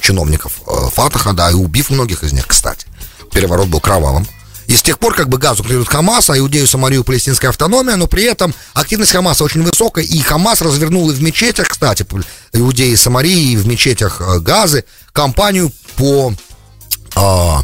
чиновников 0.00 0.60
э, 0.66 0.88
Фатаха, 0.92 1.32
да, 1.32 1.50
и 1.50 1.54
убив 1.54 1.90
многих 1.90 2.22
из 2.22 2.32
них, 2.32 2.46
кстати. 2.46 2.86
Переворот 3.32 3.68
был 3.68 3.80
кровавым. 3.80 4.26
И 4.66 4.74
с 4.74 4.82
тех 4.82 4.98
пор 4.98 5.14
как 5.14 5.28
бы 5.28 5.38
Газу 5.38 5.58
контролирует 5.58 5.88
Хамас, 5.88 6.28
а 6.28 6.38
Иудею, 6.38 6.66
Самарию, 6.66 7.04
палестинская 7.04 7.50
автономия, 7.50 7.96
но 7.96 8.06
при 8.06 8.24
этом 8.24 8.52
активность 8.74 9.12
Хамаса 9.12 9.44
очень 9.44 9.62
высокая, 9.62 10.04
и 10.04 10.18
Хамас 10.20 10.60
развернул 10.60 11.10
и 11.10 11.14
в 11.14 11.22
мечетях, 11.22 11.68
кстати, 11.68 12.04
Иудеи, 12.52 12.94
Самарии, 12.94 13.52
и 13.52 13.56
в 13.56 13.66
мечетях 13.66 14.20
э, 14.20 14.40
Газы 14.40 14.84
кампанию 15.12 15.72
по 15.96 16.34
а, 17.14 17.62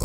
а, 0.00 0.04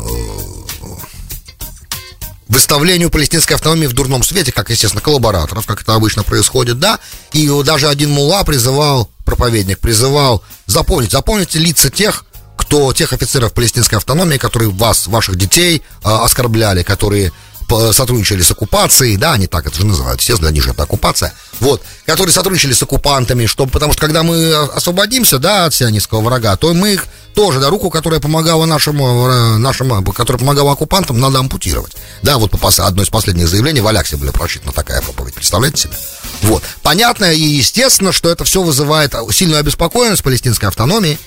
выставлению 2.48 3.10
палестинской 3.10 3.56
автономии 3.56 3.86
в 3.86 3.92
дурном 3.92 4.22
свете, 4.22 4.52
как, 4.52 4.70
естественно, 4.70 5.02
коллабораторов, 5.02 5.66
как 5.66 5.82
это 5.82 5.94
обычно 5.94 6.22
происходит, 6.22 6.78
да, 6.78 6.98
и 7.32 7.50
даже 7.62 7.88
один 7.88 8.10
мула 8.10 8.42
призывал, 8.44 9.10
проповедник 9.24 9.78
призывал 9.78 10.42
запомнить, 10.66 11.12
запомните 11.12 11.58
лица 11.58 11.90
тех, 11.90 12.24
кто 12.56 12.92
тех 12.92 13.12
офицеров 13.12 13.52
палестинской 13.52 13.98
автономии, 13.98 14.36
которые 14.36 14.70
вас, 14.70 15.06
ваших 15.06 15.36
детей 15.36 15.78
э, 15.78 15.80
оскорбляли, 16.02 16.82
которые 16.82 17.32
сотрудничали 17.92 18.42
с 18.42 18.50
оккупацией, 18.50 19.16
да, 19.16 19.32
они 19.32 19.46
так 19.46 19.66
это 19.66 19.76
же 19.76 19.86
называют, 19.86 20.20
естественно, 20.20 20.48
они 20.48 20.60
же 20.60 20.70
это 20.70 20.82
оккупация, 20.84 21.32
вот, 21.60 21.82
которые 22.06 22.32
сотрудничали 22.32 22.72
с 22.72 22.82
оккупантами, 22.82 23.46
чтобы, 23.46 23.70
потому 23.70 23.92
что 23.92 24.00
когда 24.00 24.22
мы 24.22 24.54
освободимся, 24.54 25.38
да, 25.38 25.66
от 25.66 25.74
сионистского 25.74 26.20
врага, 26.20 26.56
то 26.56 26.72
мы 26.74 26.94
их 26.94 27.06
тоже, 27.34 27.60
да, 27.60 27.70
руку, 27.70 27.90
которая 27.90 28.20
помогала 28.20 28.64
нашему, 28.64 29.28
э, 29.28 29.56
нашему, 29.58 30.02
которая 30.12 30.40
помогала 30.40 30.72
оккупантам, 30.72 31.20
надо 31.20 31.38
ампутировать. 31.38 31.96
Да, 32.22 32.38
вот 32.38 32.50
по 32.50 32.68
одно 32.78 33.02
из 33.02 33.10
последних 33.10 33.48
заявлений 33.48 33.80
в 33.80 33.86
Аляксе 33.86 34.16
были 34.16 34.30
прочитана 34.30 34.72
такая 34.72 35.00
проповедь, 35.02 35.34
представляете 35.34 35.82
себе? 35.82 35.92
Вот. 36.42 36.62
Понятно 36.82 37.32
и 37.32 37.40
естественно, 37.40 38.12
что 38.12 38.28
это 38.28 38.44
все 38.44 38.62
вызывает 38.62 39.14
сильную 39.30 39.60
обеспокоенность 39.60 40.22
палестинской 40.22 40.68
автономии, 40.68 41.18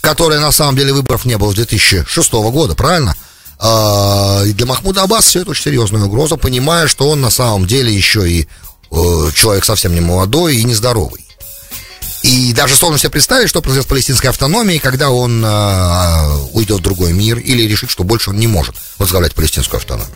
которой 0.00 0.40
на 0.40 0.52
самом 0.52 0.76
деле 0.76 0.92
выборов 0.92 1.24
не 1.24 1.36
было 1.36 1.52
с 1.52 1.54
2006 1.54 2.32
года, 2.32 2.74
правильно? 2.74 3.14
А, 3.62 4.42
и 4.46 4.52
для 4.52 4.64
Махмуда 4.64 5.02
Аббаса 5.02 5.28
все 5.28 5.40
это 5.42 5.50
очень 5.50 5.64
серьезная 5.64 6.02
угроза, 6.02 6.36
понимая, 6.36 6.88
что 6.88 7.10
он 7.10 7.20
на 7.20 7.30
самом 7.30 7.66
деле 7.66 7.94
еще 7.94 8.28
и 8.28 8.48
э, 8.90 9.30
человек 9.34 9.66
совсем 9.66 9.94
не 9.94 10.00
молодой 10.00 10.56
и 10.56 10.64
нездоровый. 10.64 11.26
И 12.22 12.52
даже 12.54 12.74
сложно 12.74 12.98
себе 12.98 13.10
представить, 13.10 13.48
что 13.48 13.60
произойдет 13.60 13.86
с 13.86 13.88
палестинской 13.90 14.30
автономией, 14.30 14.78
когда 14.78 15.10
он 15.10 15.44
э, 15.44 16.36
уйдет 16.52 16.80
в 16.80 16.82
другой 16.82 17.12
мир 17.12 17.38
или 17.38 17.62
решит, 17.62 17.90
что 17.90 18.02
больше 18.02 18.30
он 18.30 18.38
не 18.38 18.46
может 18.46 18.74
возглавлять 18.98 19.34
палестинскую 19.34 19.78
автономию 19.78 20.08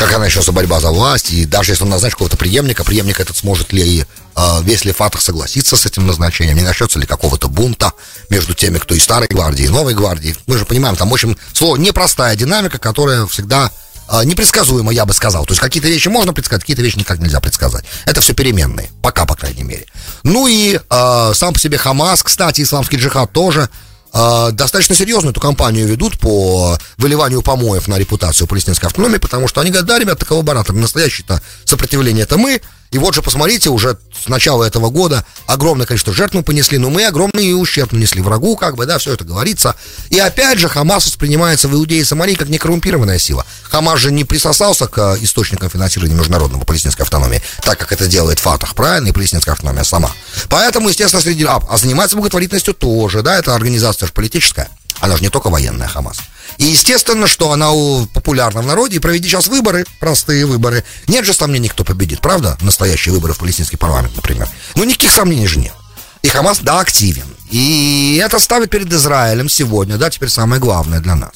как 0.00 0.14
она 0.14 0.24
еще 0.24 0.40
за 0.40 0.50
борьба 0.52 0.80
за 0.80 0.90
власть, 0.90 1.30
и 1.30 1.44
даже 1.44 1.72
если 1.72 1.84
он 1.84 1.90
назначит 1.90 2.14
какого-то 2.14 2.38
преемника, 2.38 2.84
преемник 2.84 3.20
этот 3.20 3.36
сможет 3.36 3.70
ли, 3.74 3.82
и, 3.82 4.00
э, 4.34 4.62
весь 4.62 4.86
ли 4.86 4.92
Фатах 4.92 5.20
согласиться 5.20 5.76
с 5.76 5.84
этим 5.84 6.06
назначением, 6.06 6.56
не 6.56 6.62
начнется 6.62 6.98
ли 6.98 7.04
какого-то 7.04 7.48
бунта 7.48 7.92
между 8.30 8.54
теми, 8.54 8.78
кто 8.78 8.94
из 8.94 9.02
старой 9.04 9.28
гвардии, 9.28 9.66
и 9.66 9.68
новой 9.68 9.92
гвардии. 9.92 10.34
Мы 10.46 10.56
же 10.56 10.64
понимаем, 10.64 10.96
там 10.96 11.12
очень 11.12 11.36
слово 11.52 11.76
непростая 11.76 12.34
динамика, 12.34 12.78
которая 12.78 13.26
всегда 13.26 13.70
э, 14.08 14.24
непредсказуема, 14.24 14.90
я 14.90 15.04
бы 15.04 15.12
сказал. 15.12 15.44
То 15.44 15.52
есть 15.52 15.60
какие-то 15.60 15.88
вещи 15.88 16.08
можно 16.08 16.32
предсказать, 16.32 16.62
какие-то 16.62 16.80
вещи 16.80 16.96
никак 16.96 17.18
нельзя 17.18 17.40
предсказать. 17.40 17.84
Это 18.06 18.22
все 18.22 18.32
переменные, 18.32 18.88
пока, 19.02 19.26
по 19.26 19.36
крайней 19.36 19.64
мере. 19.64 19.84
Ну 20.22 20.46
и 20.46 20.80
э, 20.80 21.32
сам 21.34 21.52
по 21.52 21.60
себе 21.60 21.76
Хамас, 21.76 22.22
кстати, 22.22 22.62
исламский 22.62 22.96
джихад 22.96 23.32
тоже 23.32 23.68
достаточно 24.12 24.94
серьезную 24.94 25.32
эту 25.32 25.40
кампанию 25.40 25.86
ведут 25.86 26.18
по 26.18 26.76
выливанию 26.98 27.42
помоев 27.42 27.88
на 27.88 27.98
репутацию 27.98 28.46
палестинской 28.46 28.88
автономии, 28.88 29.18
потому 29.18 29.48
что 29.48 29.60
они 29.60 29.70
говорят, 29.70 29.86
да, 29.88 29.98
ребята, 29.98 30.26
коллабораторы, 30.26 30.78
настоящее-то 30.78 31.40
сопротивление 31.64 32.24
это 32.24 32.36
мы, 32.36 32.60
и 32.90 32.98
вот 32.98 33.14
же, 33.14 33.22
посмотрите, 33.22 33.70
уже 33.70 33.98
с 34.12 34.28
начала 34.28 34.64
этого 34.64 34.90
года 34.90 35.24
огромное 35.46 35.86
количество 35.86 36.12
жертв 36.12 36.34
мы 36.34 36.42
понесли, 36.42 36.76
но 36.76 36.90
мы 36.90 37.06
огромный 37.06 37.52
ущерб 37.60 37.92
нанесли 37.92 38.20
врагу, 38.20 38.56
как 38.56 38.74
бы, 38.74 38.84
да, 38.84 38.98
все 38.98 39.12
это 39.12 39.24
говорится. 39.24 39.76
И 40.10 40.18
опять 40.18 40.58
же, 40.58 40.68
Хамас 40.68 41.06
воспринимается 41.06 41.68
в 41.68 41.74
Иудее 41.74 42.00
и 42.00 42.04
Самарии 42.04 42.34
как 42.34 42.48
некоррумпированная 42.48 43.18
сила. 43.18 43.46
Хамас 43.62 44.00
же 44.00 44.10
не 44.10 44.24
присосался 44.24 44.88
к 44.88 45.16
источникам 45.20 45.70
финансирования 45.70 46.14
международного 46.14 46.64
палестинской 46.64 47.04
автономии, 47.04 47.40
так 47.62 47.78
как 47.78 47.92
это 47.92 48.08
делает 48.08 48.40
Фатах, 48.40 48.74
правильно, 48.74 49.08
и 49.08 49.12
палестинская 49.12 49.52
автономия 49.52 49.84
сама. 49.84 50.10
Поэтому, 50.48 50.88
естественно, 50.88 51.22
среди... 51.22 51.44
А, 51.44 51.60
а 51.68 51.76
занимается 51.76 52.16
благотворительностью 52.16 52.74
тоже, 52.74 53.22
да, 53.22 53.38
это 53.38 53.54
организация 53.54 54.08
же 54.08 54.12
политическая. 54.12 54.68
Она 54.98 55.16
же 55.16 55.22
не 55.22 55.30
только 55.30 55.48
военная 55.48 55.88
Хамас. 55.88 56.18
И 56.60 56.64
естественно, 56.64 57.26
что 57.26 57.52
она 57.52 57.70
популярна 58.12 58.60
в 58.60 58.66
народе. 58.66 58.96
И 58.96 58.98
проведи 58.98 59.26
сейчас 59.26 59.48
выборы, 59.48 59.86
простые 59.98 60.44
выборы. 60.44 60.84
Нет 61.06 61.24
же 61.24 61.32
сомнений, 61.32 61.70
кто 61.70 61.84
победит, 61.84 62.20
правда? 62.20 62.58
Настоящие 62.60 63.14
выборы 63.14 63.32
в 63.32 63.38
палестинский 63.38 63.78
парламент, 63.78 64.14
например. 64.14 64.46
Ну, 64.74 64.84
никаких 64.84 65.10
сомнений 65.10 65.46
же 65.46 65.58
нет. 65.58 65.72
И 66.20 66.28
Хамас, 66.28 66.58
да, 66.58 66.80
активен. 66.80 67.24
И 67.50 68.20
это 68.22 68.38
ставит 68.38 68.68
перед 68.68 68.92
Израилем 68.92 69.48
сегодня, 69.48 69.96
да, 69.96 70.10
теперь 70.10 70.28
самое 70.28 70.60
главное 70.60 71.00
для 71.00 71.14
нас. 71.14 71.32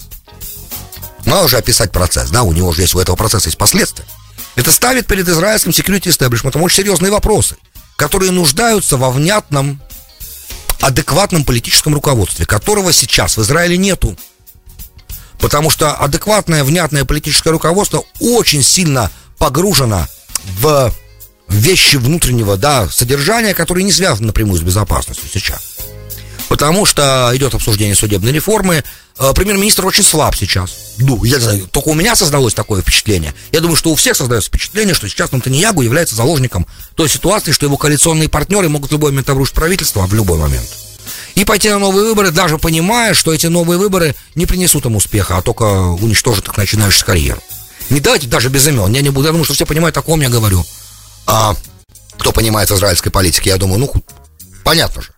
Мало 1.24 1.46
уже 1.46 1.56
описать 1.56 1.90
процесс, 1.90 2.28
да, 2.28 2.42
у 2.42 2.52
него 2.52 2.72
же 2.72 2.82
есть, 2.82 2.94
у 2.94 3.00
этого 3.00 3.16
процесса 3.16 3.48
есть 3.48 3.56
последствия. 3.56 4.04
Это 4.56 4.70
ставит 4.72 5.06
перед 5.06 5.26
израильским 5.26 5.70
security 5.70 6.10
establishment 6.10 6.60
очень 6.60 6.76
серьезные 6.76 7.10
вопросы, 7.10 7.56
которые 7.96 8.30
нуждаются 8.30 8.98
во 8.98 9.10
внятном, 9.10 9.80
адекватном 10.82 11.44
политическом 11.44 11.94
руководстве, 11.94 12.44
которого 12.44 12.92
сейчас 12.92 13.38
в 13.38 13.42
Израиле 13.42 13.78
нету. 13.78 14.18
Потому 15.44 15.68
что 15.68 15.92
адекватное, 15.92 16.64
внятное 16.64 17.04
политическое 17.04 17.50
руководство 17.50 18.02
очень 18.18 18.62
сильно 18.62 19.10
погружено 19.36 20.06
в 20.58 20.90
вещи 21.50 21.96
внутреннего 21.96 22.56
да, 22.56 22.88
содержания, 22.88 23.52
которые 23.52 23.84
не 23.84 23.92
связаны 23.92 24.28
напрямую 24.28 24.58
с 24.58 24.62
безопасностью 24.62 25.28
сейчас. 25.30 25.60
Потому 26.48 26.86
что 26.86 27.30
идет 27.34 27.52
обсуждение 27.52 27.94
судебной 27.94 28.32
реформы. 28.32 28.84
Э, 29.18 29.32
премьер-министр 29.34 29.84
очень 29.84 30.02
слаб 30.02 30.34
сейчас. 30.34 30.94
Ну, 30.96 31.22
я 31.24 31.38
знаю, 31.38 31.68
только 31.70 31.88
у 31.88 31.94
меня 31.94 32.16
создалось 32.16 32.54
такое 32.54 32.80
впечатление. 32.80 33.34
Я 33.52 33.60
думаю, 33.60 33.76
что 33.76 33.90
у 33.90 33.96
всех 33.96 34.16
создается 34.16 34.48
впечатление, 34.48 34.94
что 34.94 35.10
сейчас 35.10 35.30
Натаньягу 35.30 35.82
является 35.82 36.14
заложником 36.14 36.66
той 36.94 37.10
ситуации, 37.10 37.52
что 37.52 37.66
его 37.66 37.76
коалиционные 37.76 38.30
партнеры 38.30 38.70
могут 38.70 38.88
в 38.88 38.92
любой 38.94 39.10
момент 39.10 39.28
обрушить 39.28 39.54
правительство, 39.54 40.04
а 40.04 40.06
в 40.06 40.14
любой 40.14 40.38
момент. 40.38 40.83
И 41.34 41.44
пойти 41.44 41.68
на 41.70 41.78
новые 41.78 42.04
выборы, 42.04 42.30
даже 42.30 42.58
понимая, 42.58 43.14
что 43.14 43.32
эти 43.32 43.46
новые 43.46 43.78
выборы 43.78 44.14
не 44.34 44.46
принесут 44.46 44.86
им 44.86 44.96
успеха, 44.96 45.38
а 45.38 45.42
только 45.42 45.64
уничтожат 45.64 46.48
их 46.48 46.56
начинающую 46.56 47.04
карьеру. 47.04 47.42
Не 47.90 48.00
давайте 48.00 48.28
даже 48.28 48.48
без 48.48 48.66
имен. 48.66 48.92
Я 48.92 49.02
не 49.02 49.10
буду, 49.10 49.26
я 49.26 49.32
думаю, 49.32 49.44
что 49.44 49.54
все 49.54 49.66
понимают, 49.66 49.96
о 49.96 50.02
ком 50.02 50.20
я 50.20 50.28
говорю. 50.28 50.64
А 51.26 51.54
кто 52.18 52.32
понимает 52.32 52.70
израильской 52.70 53.10
политике, 53.10 53.50
я 53.50 53.56
думаю, 53.56 53.80
ну, 53.80 53.92
понятно 54.62 55.02
же 55.02 55.13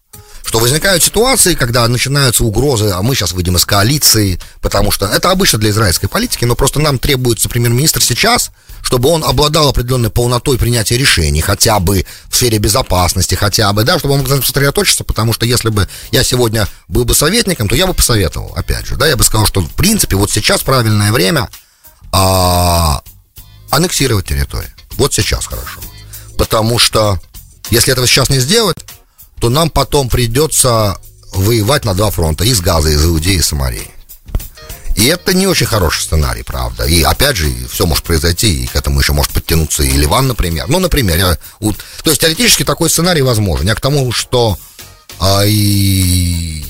что 0.46 0.60
возникают 0.60 1.02
ситуации, 1.02 1.54
когда 1.54 1.86
начинаются 1.88 2.44
угрозы, 2.44 2.92
а 2.94 3.02
мы 3.02 3.16
сейчас 3.16 3.32
выйдем 3.32 3.56
из 3.56 3.64
коалиции, 3.64 4.38
потому 4.60 4.92
что 4.92 5.06
это 5.06 5.32
обычно 5.32 5.58
для 5.58 5.70
израильской 5.70 6.08
политики, 6.08 6.44
но 6.44 6.54
просто 6.54 6.78
нам 6.78 7.00
требуется 7.00 7.48
премьер-министр 7.48 8.00
сейчас, 8.00 8.52
чтобы 8.80 9.08
он 9.08 9.24
обладал 9.24 9.68
определенной 9.68 10.08
полнотой 10.08 10.56
принятия 10.56 10.96
решений, 10.96 11.40
хотя 11.40 11.80
бы 11.80 12.06
в 12.28 12.36
сфере 12.36 12.58
безопасности, 12.58 13.34
хотя 13.34 13.72
бы, 13.72 13.82
да, 13.82 13.98
чтобы 13.98 14.14
он 14.14 14.20
мог 14.20 14.44
сосредоточиться, 14.44 15.02
потому 15.02 15.32
что 15.32 15.44
если 15.46 15.68
бы 15.68 15.88
я 16.12 16.22
сегодня 16.22 16.68
был 16.86 17.04
бы 17.04 17.16
советником, 17.16 17.68
то 17.68 17.74
я 17.74 17.88
бы 17.88 17.94
посоветовал, 17.94 18.52
опять 18.54 18.86
же, 18.86 18.94
да, 18.94 19.08
я 19.08 19.16
бы 19.16 19.24
сказал, 19.24 19.46
что 19.46 19.62
в 19.62 19.74
принципе 19.74 20.14
вот 20.14 20.30
сейчас 20.30 20.62
правильное 20.62 21.10
время 21.10 21.50
а, 22.12 23.02
аннексировать 23.70 24.26
территорию. 24.26 24.70
Вот 24.96 25.12
сейчас 25.12 25.46
хорошо. 25.46 25.80
Потому 26.38 26.78
что 26.78 27.18
если 27.70 27.92
этого 27.92 28.06
сейчас 28.06 28.30
не 28.30 28.38
сделать, 28.38 28.76
то 29.40 29.48
нам 29.48 29.70
потом 29.70 30.08
придется 30.08 30.98
воевать 31.32 31.84
на 31.84 31.94
два 31.94 32.10
фронта, 32.10 32.44
из 32.44 32.60
Газа, 32.60 32.88
из 32.88 33.04
Иудеи, 33.04 33.34
и 33.34 33.42
Самарии. 33.42 33.90
И 34.96 35.06
это 35.06 35.34
не 35.34 35.46
очень 35.46 35.66
хороший 35.66 36.04
сценарий, 36.04 36.42
правда. 36.42 36.84
И 36.84 37.02
опять 37.02 37.36
же, 37.36 37.52
все 37.70 37.84
может 37.84 38.04
произойти, 38.04 38.64
и 38.64 38.66
к 38.66 38.74
этому 38.76 39.00
еще 39.00 39.12
может 39.12 39.30
подтянуться 39.32 39.82
и 39.82 39.90
Ливан, 39.90 40.26
например. 40.26 40.66
Ну, 40.68 40.78
например, 40.78 41.18
я, 41.18 41.38
вот, 41.60 41.76
то 42.02 42.10
есть 42.10 42.22
теоретически 42.22 42.64
такой 42.64 42.88
сценарий 42.88 43.20
возможен. 43.20 43.66
Я 43.66 43.74
к 43.74 43.80
тому, 43.80 44.10
что 44.10 44.58
а, 45.20 45.44
и 45.44 46.64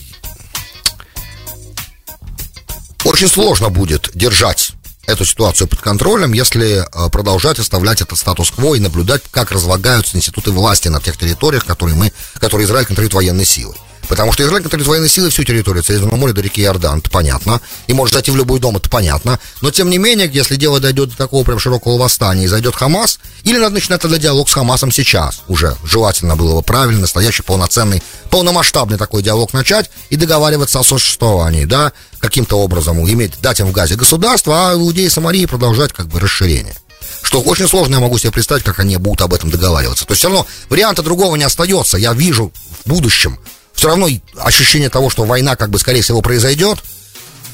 очень 3.04 3.28
сложно 3.28 3.70
будет 3.70 4.10
держать 4.14 4.72
эту 5.06 5.24
ситуацию 5.24 5.68
под 5.68 5.80
контролем, 5.80 6.32
если 6.32 6.84
э, 6.84 7.10
продолжать 7.10 7.58
оставлять 7.58 8.00
этот 8.02 8.18
статус-кво 8.18 8.74
и 8.74 8.80
наблюдать, 8.80 9.22
как 9.30 9.52
разлагаются 9.52 10.16
институты 10.16 10.50
власти 10.50 10.88
на 10.88 11.00
тех 11.00 11.16
территориях, 11.16 11.64
которые, 11.64 11.96
мы, 11.96 12.12
которые 12.34 12.66
Израиль 12.66 12.86
контролирует 12.86 13.14
военной 13.14 13.44
силой. 13.44 13.76
Потому 14.08 14.32
что 14.32 14.42
Израиль 14.44 14.62
контролирует 14.62 14.88
военные 14.88 15.08
силы 15.08 15.30
всю 15.30 15.44
территорию 15.44 15.82
Средиземного 15.82 16.16
моря 16.16 16.32
до 16.32 16.40
реки 16.40 16.62
Иордан, 16.62 16.98
это 16.98 17.10
понятно. 17.10 17.60
И 17.86 17.92
может 17.92 18.14
зайти 18.14 18.30
в 18.30 18.36
любой 18.36 18.60
дом, 18.60 18.76
это 18.76 18.88
понятно. 18.88 19.38
Но 19.62 19.70
тем 19.70 19.90
не 19.90 19.98
менее, 19.98 20.30
если 20.32 20.56
дело 20.56 20.80
дойдет 20.80 21.10
до 21.10 21.16
такого 21.16 21.44
прям 21.44 21.58
широкого 21.58 21.98
восстания 21.98 22.44
и 22.44 22.48
зайдет 22.48 22.74
Хамас, 22.74 23.18
или 23.44 23.58
надо 23.58 23.74
начинать 23.74 24.00
тогда 24.00 24.18
диалог 24.18 24.48
с 24.48 24.52
Хамасом 24.52 24.92
сейчас 24.92 25.42
уже. 25.48 25.76
Желательно 25.84 26.36
было 26.36 26.54
бы 26.56 26.62
правильно, 26.62 27.02
настоящий, 27.02 27.42
полноценный, 27.42 28.02
полномасштабный 28.30 28.98
такой 28.98 29.22
диалог 29.22 29.52
начать 29.52 29.90
и 30.10 30.16
договариваться 30.16 30.80
о 30.80 30.84
существовании, 30.84 31.64
да, 31.64 31.92
каким-то 32.18 32.58
образом 32.58 32.98
иметь, 33.08 33.40
дать 33.40 33.60
им 33.60 33.66
в 33.66 33.72
Газе 33.72 33.96
государство, 33.96 34.70
а 34.70 34.74
иудеи 34.74 35.08
Самарии 35.08 35.46
продолжать 35.46 35.92
как 35.92 36.08
бы 36.08 36.20
расширение 36.20 36.74
что 37.22 37.40
очень 37.40 37.66
сложно 37.66 37.94
я 37.94 38.00
могу 38.00 38.18
себе 38.18 38.30
представить, 38.30 38.62
как 38.62 38.78
они 38.78 38.96
будут 38.98 39.22
об 39.22 39.34
этом 39.34 39.50
договариваться. 39.50 40.06
То 40.06 40.12
есть 40.12 40.20
все 40.20 40.28
равно 40.28 40.46
варианта 40.68 41.02
другого 41.02 41.34
не 41.34 41.44
остается. 41.44 41.98
Я 41.98 42.12
вижу 42.12 42.52
в 42.84 42.88
будущем 42.88 43.38
все 43.76 43.88
равно 43.88 44.08
ощущение 44.38 44.88
того, 44.88 45.10
что 45.10 45.24
война, 45.24 45.54
как 45.54 45.70
бы, 45.70 45.78
скорее 45.78 46.02
всего, 46.02 46.22
произойдет, 46.22 46.78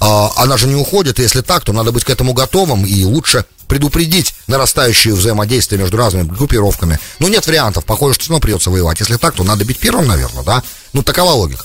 а, 0.00 0.32
она 0.36 0.56
же 0.56 0.66
не 0.66 0.74
уходит, 0.74 1.18
и 1.18 1.22
если 1.22 1.42
так, 1.42 1.64
то 1.64 1.72
надо 1.72 1.92
быть 1.92 2.04
к 2.04 2.10
этому 2.10 2.32
готовым, 2.32 2.86
и 2.86 3.04
лучше 3.04 3.44
предупредить 3.68 4.34
нарастающее 4.46 5.14
взаимодействие 5.14 5.80
между 5.80 5.96
разными 5.96 6.24
группировками. 6.28 6.98
Ну, 7.18 7.28
нет 7.28 7.46
вариантов, 7.46 7.84
похоже, 7.84 8.14
что 8.14 8.24
все 8.24 8.30
равно 8.30 8.40
придется 8.40 8.70
воевать. 8.70 9.00
Если 9.00 9.16
так, 9.16 9.34
то 9.34 9.44
надо 9.44 9.64
бить 9.64 9.78
первым, 9.78 10.06
наверное, 10.06 10.42
да? 10.42 10.62
Ну, 10.92 11.02
такова 11.02 11.32
логика. 11.32 11.64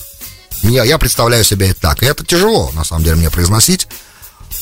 Я, 0.63 0.83
я 0.83 0.97
представляю 0.97 1.43
себе 1.43 1.69
это 1.69 1.81
так. 1.81 2.03
И 2.03 2.05
это 2.05 2.25
тяжело, 2.25 2.71
на 2.73 2.83
самом 2.83 3.03
деле, 3.03 3.17
мне 3.17 3.29
произносить. 3.29 3.87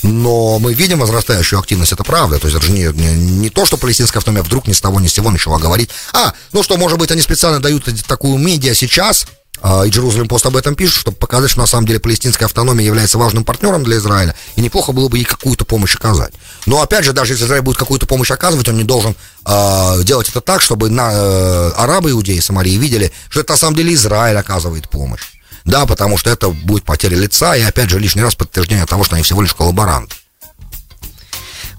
Но 0.03 0.59
мы 0.59 0.73
видим 0.73 0.99
возрастающую 0.99 1.59
активность, 1.59 1.91
это 1.91 2.03
правда. 2.03 2.39
То 2.39 2.47
есть 2.47 2.57
это 2.57 2.65
же 2.65 2.71
не, 2.71 2.85
не, 2.85 3.13
не 3.13 3.49
то, 3.49 3.65
что 3.65 3.77
палестинская 3.77 4.19
автономия 4.19 4.43
вдруг 4.43 4.67
ни 4.67 4.73
с 4.73 4.81
того 4.81 4.99
ни 4.99 5.07
с 5.07 5.13
сего 5.13 5.29
начала 5.29 5.59
говорить. 5.59 5.89
А, 6.13 6.33
ну 6.51 6.63
что, 6.63 6.77
может 6.77 6.97
быть, 6.97 7.11
они 7.11 7.21
специально 7.21 7.59
дают 7.59 7.87
такую 8.07 8.37
медиа 8.37 8.73
сейчас, 8.73 9.27
и 9.63 9.89
Jerusalem 9.89 10.27
Post 10.27 10.47
об 10.47 10.57
этом 10.57 10.75
пишет, 10.75 10.95
чтобы 10.95 11.17
показать, 11.17 11.49
что 11.49 11.59
на 11.59 11.65
самом 11.65 11.87
деле 11.87 11.99
палестинская 11.99 12.45
автономия 12.45 12.85
является 12.85 13.17
важным 13.17 13.43
партнером 13.43 13.83
для 13.83 13.97
Израиля, 13.97 14.35
и 14.55 14.61
неплохо 14.61 14.91
было 14.91 15.07
бы 15.07 15.17
ей 15.17 15.23
какую-то 15.23 15.65
помощь 15.65 15.95
оказать. 15.95 16.33
Но 16.65 16.81
опять 16.81 17.05
же, 17.05 17.13
даже 17.13 17.33
если 17.33 17.45
Израиль 17.45 17.63
будет 17.63 17.77
какую-то 17.77 18.05
помощь 18.05 18.31
оказывать, 18.31 18.67
он 18.67 18.77
не 18.77 18.83
должен 18.83 19.15
э, 19.45 20.03
делать 20.03 20.29
это 20.29 20.41
так, 20.41 20.61
чтобы 20.61 20.89
на, 20.89 21.11
э, 21.11 21.71
арабы, 21.77 22.11
иудеи 22.11 22.39
Самарии 22.39 22.75
видели, 22.75 23.11
что 23.29 23.39
это 23.39 23.53
на 23.53 23.57
самом 23.57 23.75
деле 23.75 23.93
Израиль 23.93 24.37
оказывает 24.37 24.89
помощь. 24.89 25.23
Да, 25.63 25.87
потому 25.87 26.17
что 26.17 26.29
это 26.29 26.49
будет 26.49 26.83
потеря 26.83 27.17
лица, 27.17 27.55
и 27.55 27.61
опять 27.61 27.89
же 27.89 27.97
лишний 27.97 28.21
раз 28.21 28.35
подтверждение 28.35 28.85
того, 28.85 29.03
что 29.03 29.15
они 29.15 29.23
всего 29.23 29.41
лишь 29.41 29.55
коллаборанты. 29.55 30.15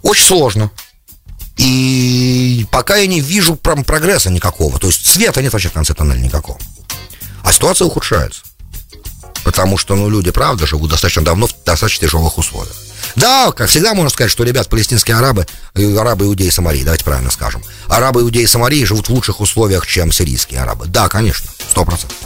Очень 0.02 0.24
сложно. 0.24 0.70
И 1.56 2.66
пока 2.70 2.96
я 2.96 3.06
не 3.06 3.20
вижу 3.20 3.56
прям 3.56 3.84
прогресса 3.84 4.30
никакого. 4.30 4.78
То 4.78 4.88
есть 4.88 5.06
света 5.06 5.40
нет 5.40 5.52
вообще 5.52 5.68
в 5.68 5.72
конце 5.72 5.94
тоннеля 5.94 6.18
никакого. 6.18 6.58
А 7.46 7.52
ситуация 7.52 7.86
ухудшается. 7.86 8.40
Потому 9.44 9.78
что, 9.78 9.94
ну, 9.94 10.10
люди, 10.10 10.32
правда, 10.32 10.66
живут 10.66 10.90
достаточно 10.90 11.24
давно 11.24 11.46
в 11.46 11.52
достаточно 11.64 12.04
тяжелых 12.04 12.38
условиях. 12.38 12.74
Да, 13.14 13.52
как 13.52 13.68
всегда 13.68 13.94
можно 13.94 14.10
сказать, 14.10 14.32
что, 14.32 14.42
ребят, 14.42 14.68
палестинские 14.68 15.16
арабы, 15.16 15.46
э, 15.74 15.96
арабы, 15.96 16.24
иудеи, 16.24 16.50
Самарии, 16.50 16.82
давайте 16.82 17.04
правильно 17.04 17.30
скажем. 17.30 17.62
Арабы, 17.86 18.22
иудеи, 18.22 18.44
Самарии 18.46 18.82
живут 18.82 19.08
в 19.08 19.12
лучших 19.12 19.40
условиях, 19.40 19.86
чем 19.86 20.10
сирийские 20.10 20.60
арабы. 20.60 20.88
Да, 20.88 21.08
конечно, 21.08 21.48
сто 21.70 21.84
процентов. 21.84 22.16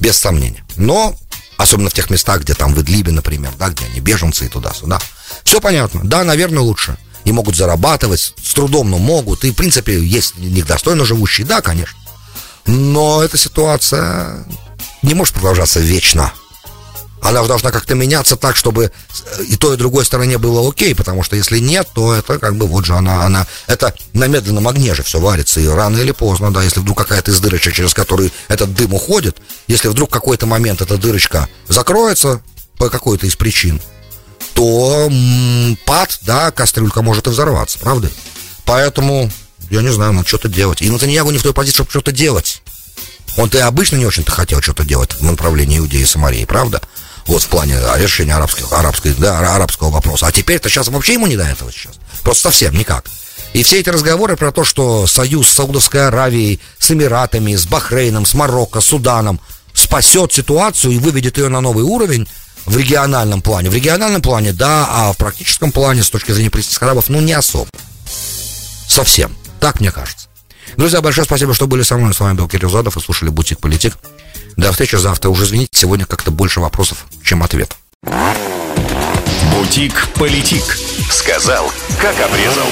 Без 0.00 0.18
сомнения. 0.18 0.64
Но, 0.76 1.14
особенно 1.58 1.90
в 1.90 1.94
тех 1.94 2.08
местах, 2.08 2.40
где 2.40 2.54
там 2.54 2.72
в 2.72 2.80
Идлибе, 2.80 3.12
например, 3.12 3.52
да, 3.58 3.68
где 3.68 3.84
они 3.84 4.00
беженцы 4.00 4.46
и 4.46 4.48
туда-сюда. 4.48 5.00
Все 5.44 5.60
понятно. 5.60 6.00
Да, 6.02 6.24
наверное, 6.24 6.62
лучше. 6.62 6.96
И 7.26 7.32
могут 7.32 7.56
зарабатывать, 7.56 8.32
с 8.42 8.54
трудом, 8.54 8.90
но 8.90 8.96
могут. 8.96 9.44
И, 9.44 9.50
в 9.50 9.54
принципе, 9.54 10.02
есть 10.02 10.38
них 10.38 10.66
достойно 10.66 11.04
живущие, 11.04 11.46
да, 11.46 11.60
конечно. 11.60 11.98
Но 12.66 13.22
эта 13.22 13.36
ситуация 13.36 14.44
не 15.02 15.14
может 15.14 15.34
продолжаться 15.34 15.80
вечно. 15.80 16.32
Она 17.22 17.44
должна 17.44 17.70
как-то 17.70 17.94
меняться 17.94 18.36
так, 18.36 18.56
чтобы 18.56 18.90
и 19.48 19.56
той, 19.56 19.74
и 19.74 19.78
другой 19.78 20.04
стороне 20.04 20.38
было 20.38 20.68
окей, 20.68 20.92
потому 20.92 21.22
что 21.22 21.36
если 21.36 21.60
нет, 21.60 21.88
то 21.94 22.12
это 22.12 22.40
как 22.40 22.56
бы 22.56 22.66
вот 22.66 22.84
же 22.84 22.94
она, 22.94 23.24
она, 23.24 23.46
это 23.68 23.94
на 24.12 24.26
медленном 24.26 24.66
огне 24.66 24.92
же 24.92 25.04
все 25.04 25.20
варится, 25.20 25.60
и 25.60 25.66
рано 25.68 25.98
или 25.98 26.10
поздно, 26.10 26.52
да, 26.52 26.64
если 26.64 26.80
вдруг 26.80 26.98
какая-то 26.98 27.30
из 27.30 27.38
дырочек, 27.38 27.74
через 27.74 27.94
которую 27.94 28.32
этот 28.48 28.74
дым 28.74 28.94
уходит, 28.94 29.36
если 29.68 29.86
вдруг 29.86 30.10
какой-то 30.10 30.46
момент 30.46 30.82
эта 30.82 30.96
дырочка 30.96 31.48
закроется 31.68 32.42
по 32.76 32.90
какой-то 32.90 33.26
из 33.26 33.36
причин, 33.36 33.80
то 34.54 35.06
м, 35.08 35.78
пад, 35.86 36.18
да, 36.22 36.50
кастрюлька 36.50 37.02
может 37.02 37.28
и 37.28 37.30
взорваться, 37.30 37.78
правда? 37.78 38.10
Поэтому 38.64 39.30
я 39.70 39.80
не 39.80 39.92
знаю, 39.92 40.12
надо 40.12 40.26
что-то 40.26 40.48
делать. 40.48 40.82
И 40.82 40.90
Натаньягу 40.90 41.30
не 41.30 41.38
в 41.38 41.42
той 41.42 41.54
позиции, 41.54 41.76
чтобы 41.76 41.90
что-то 41.90 42.12
делать. 42.12 42.61
Он-то 43.36 43.58
и 43.58 43.62
обычно 43.62 43.96
не 43.96 44.06
очень-то 44.06 44.32
хотел 44.32 44.60
что-то 44.60 44.84
делать 44.84 45.14
в 45.14 45.22
направлении 45.22 45.78
Иудеи 45.78 46.00
и 46.00 46.06
Самарии, 46.06 46.44
правда? 46.44 46.82
Вот 47.26 47.42
в 47.42 47.48
плане 47.48 47.76
решения 47.96 48.34
арабского, 48.34 48.78
арабской, 48.78 49.14
да, 49.14 49.38
арабского 49.54 49.90
вопроса. 49.90 50.26
А 50.26 50.32
теперь-то 50.32 50.68
сейчас 50.68 50.88
вообще 50.88 51.14
ему 51.14 51.26
не 51.26 51.36
до 51.36 51.44
этого 51.44 51.70
сейчас. 51.72 51.94
Просто 52.22 52.44
совсем 52.44 52.74
никак. 52.74 53.04
И 53.52 53.62
все 53.62 53.80
эти 53.80 53.90
разговоры 53.90 54.36
про 54.36 54.50
то, 54.50 54.64
что 54.64 55.06
союз 55.06 55.48
с 55.48 55.54
Саудовской 55.54 56.08
Аравией, 56.08 56.60
с 56.78 56.90
Эмиратами, 56.90 57.54
с 57.54 57.66
Бахрейном, 57.66 58.26
с 58.26 58.34
Марокко, 58.34 58.80
с 58.80 58.86
Суданом 58.86 59.40
спасет 59.74 60.32
ситуацию 60.32 60.94
и 60.94 60.98
выведет 60.98 61.38
ее 61.38 61.48
на 61.48 61.60
новый 61.60 61.84
уровень 61.84 62.26
в 62.66 62.76
региональном 62.76 63.42
плане. 63.42 63.70
В 63.70 63.74
региональном 63.74 64.22
плане, 64.22 64.52
да, 64.52 64.86
а 64.88 65.12
в 65.12 65.16
практическом 65.16 65.72
плане, 65.72 66.02
с 66.02 66.10
точки 66.10 66.32
зрения 66.32 66.50
палестинских 66.50 66.82
арабов, 66.82 67.08
ну, 67.08 67.20
не 67.20 67.32
особо. 67.32 67.68
Совсем. 68.88 69.36
Так 69.60 69.80
мне 69.80 69.90
кажется. 69.90 70.28
Друзья, 70.76 71.00
большое 71.00 71.24
спасибо, 71.24 71.54
что 71.54 71.66
были 71.66 71.82
со 71.82 71.96
мной. 71.96 72.14
С 72.14 72.20
вами 72.20 72.36
был 72.36 72.48
Кирилл 72.48 72.70
Задов 72.70 72.96
и 72.96 73.00
слушали 73.00 73.28
«Бутик 73.28 73.58
Политик». 73.58 73.96
До 74.56 74.70
встречи 74.72 74.96
завтра. 74.96 75.30
Уже 75.30 75.44
извините, 75.44 75.70
сегодня 75.72 76.06
как-то 76.06 76.30
больше 76.30 76.60
вопросов, 76.60 77.06
чем 77.22 77.42
ответов. 77.42 77.78
Бутик-политик. 79.54 80.64
Сказал, 81.10 81.70
как 82.00 82.14
обрезал. 82.20 82.66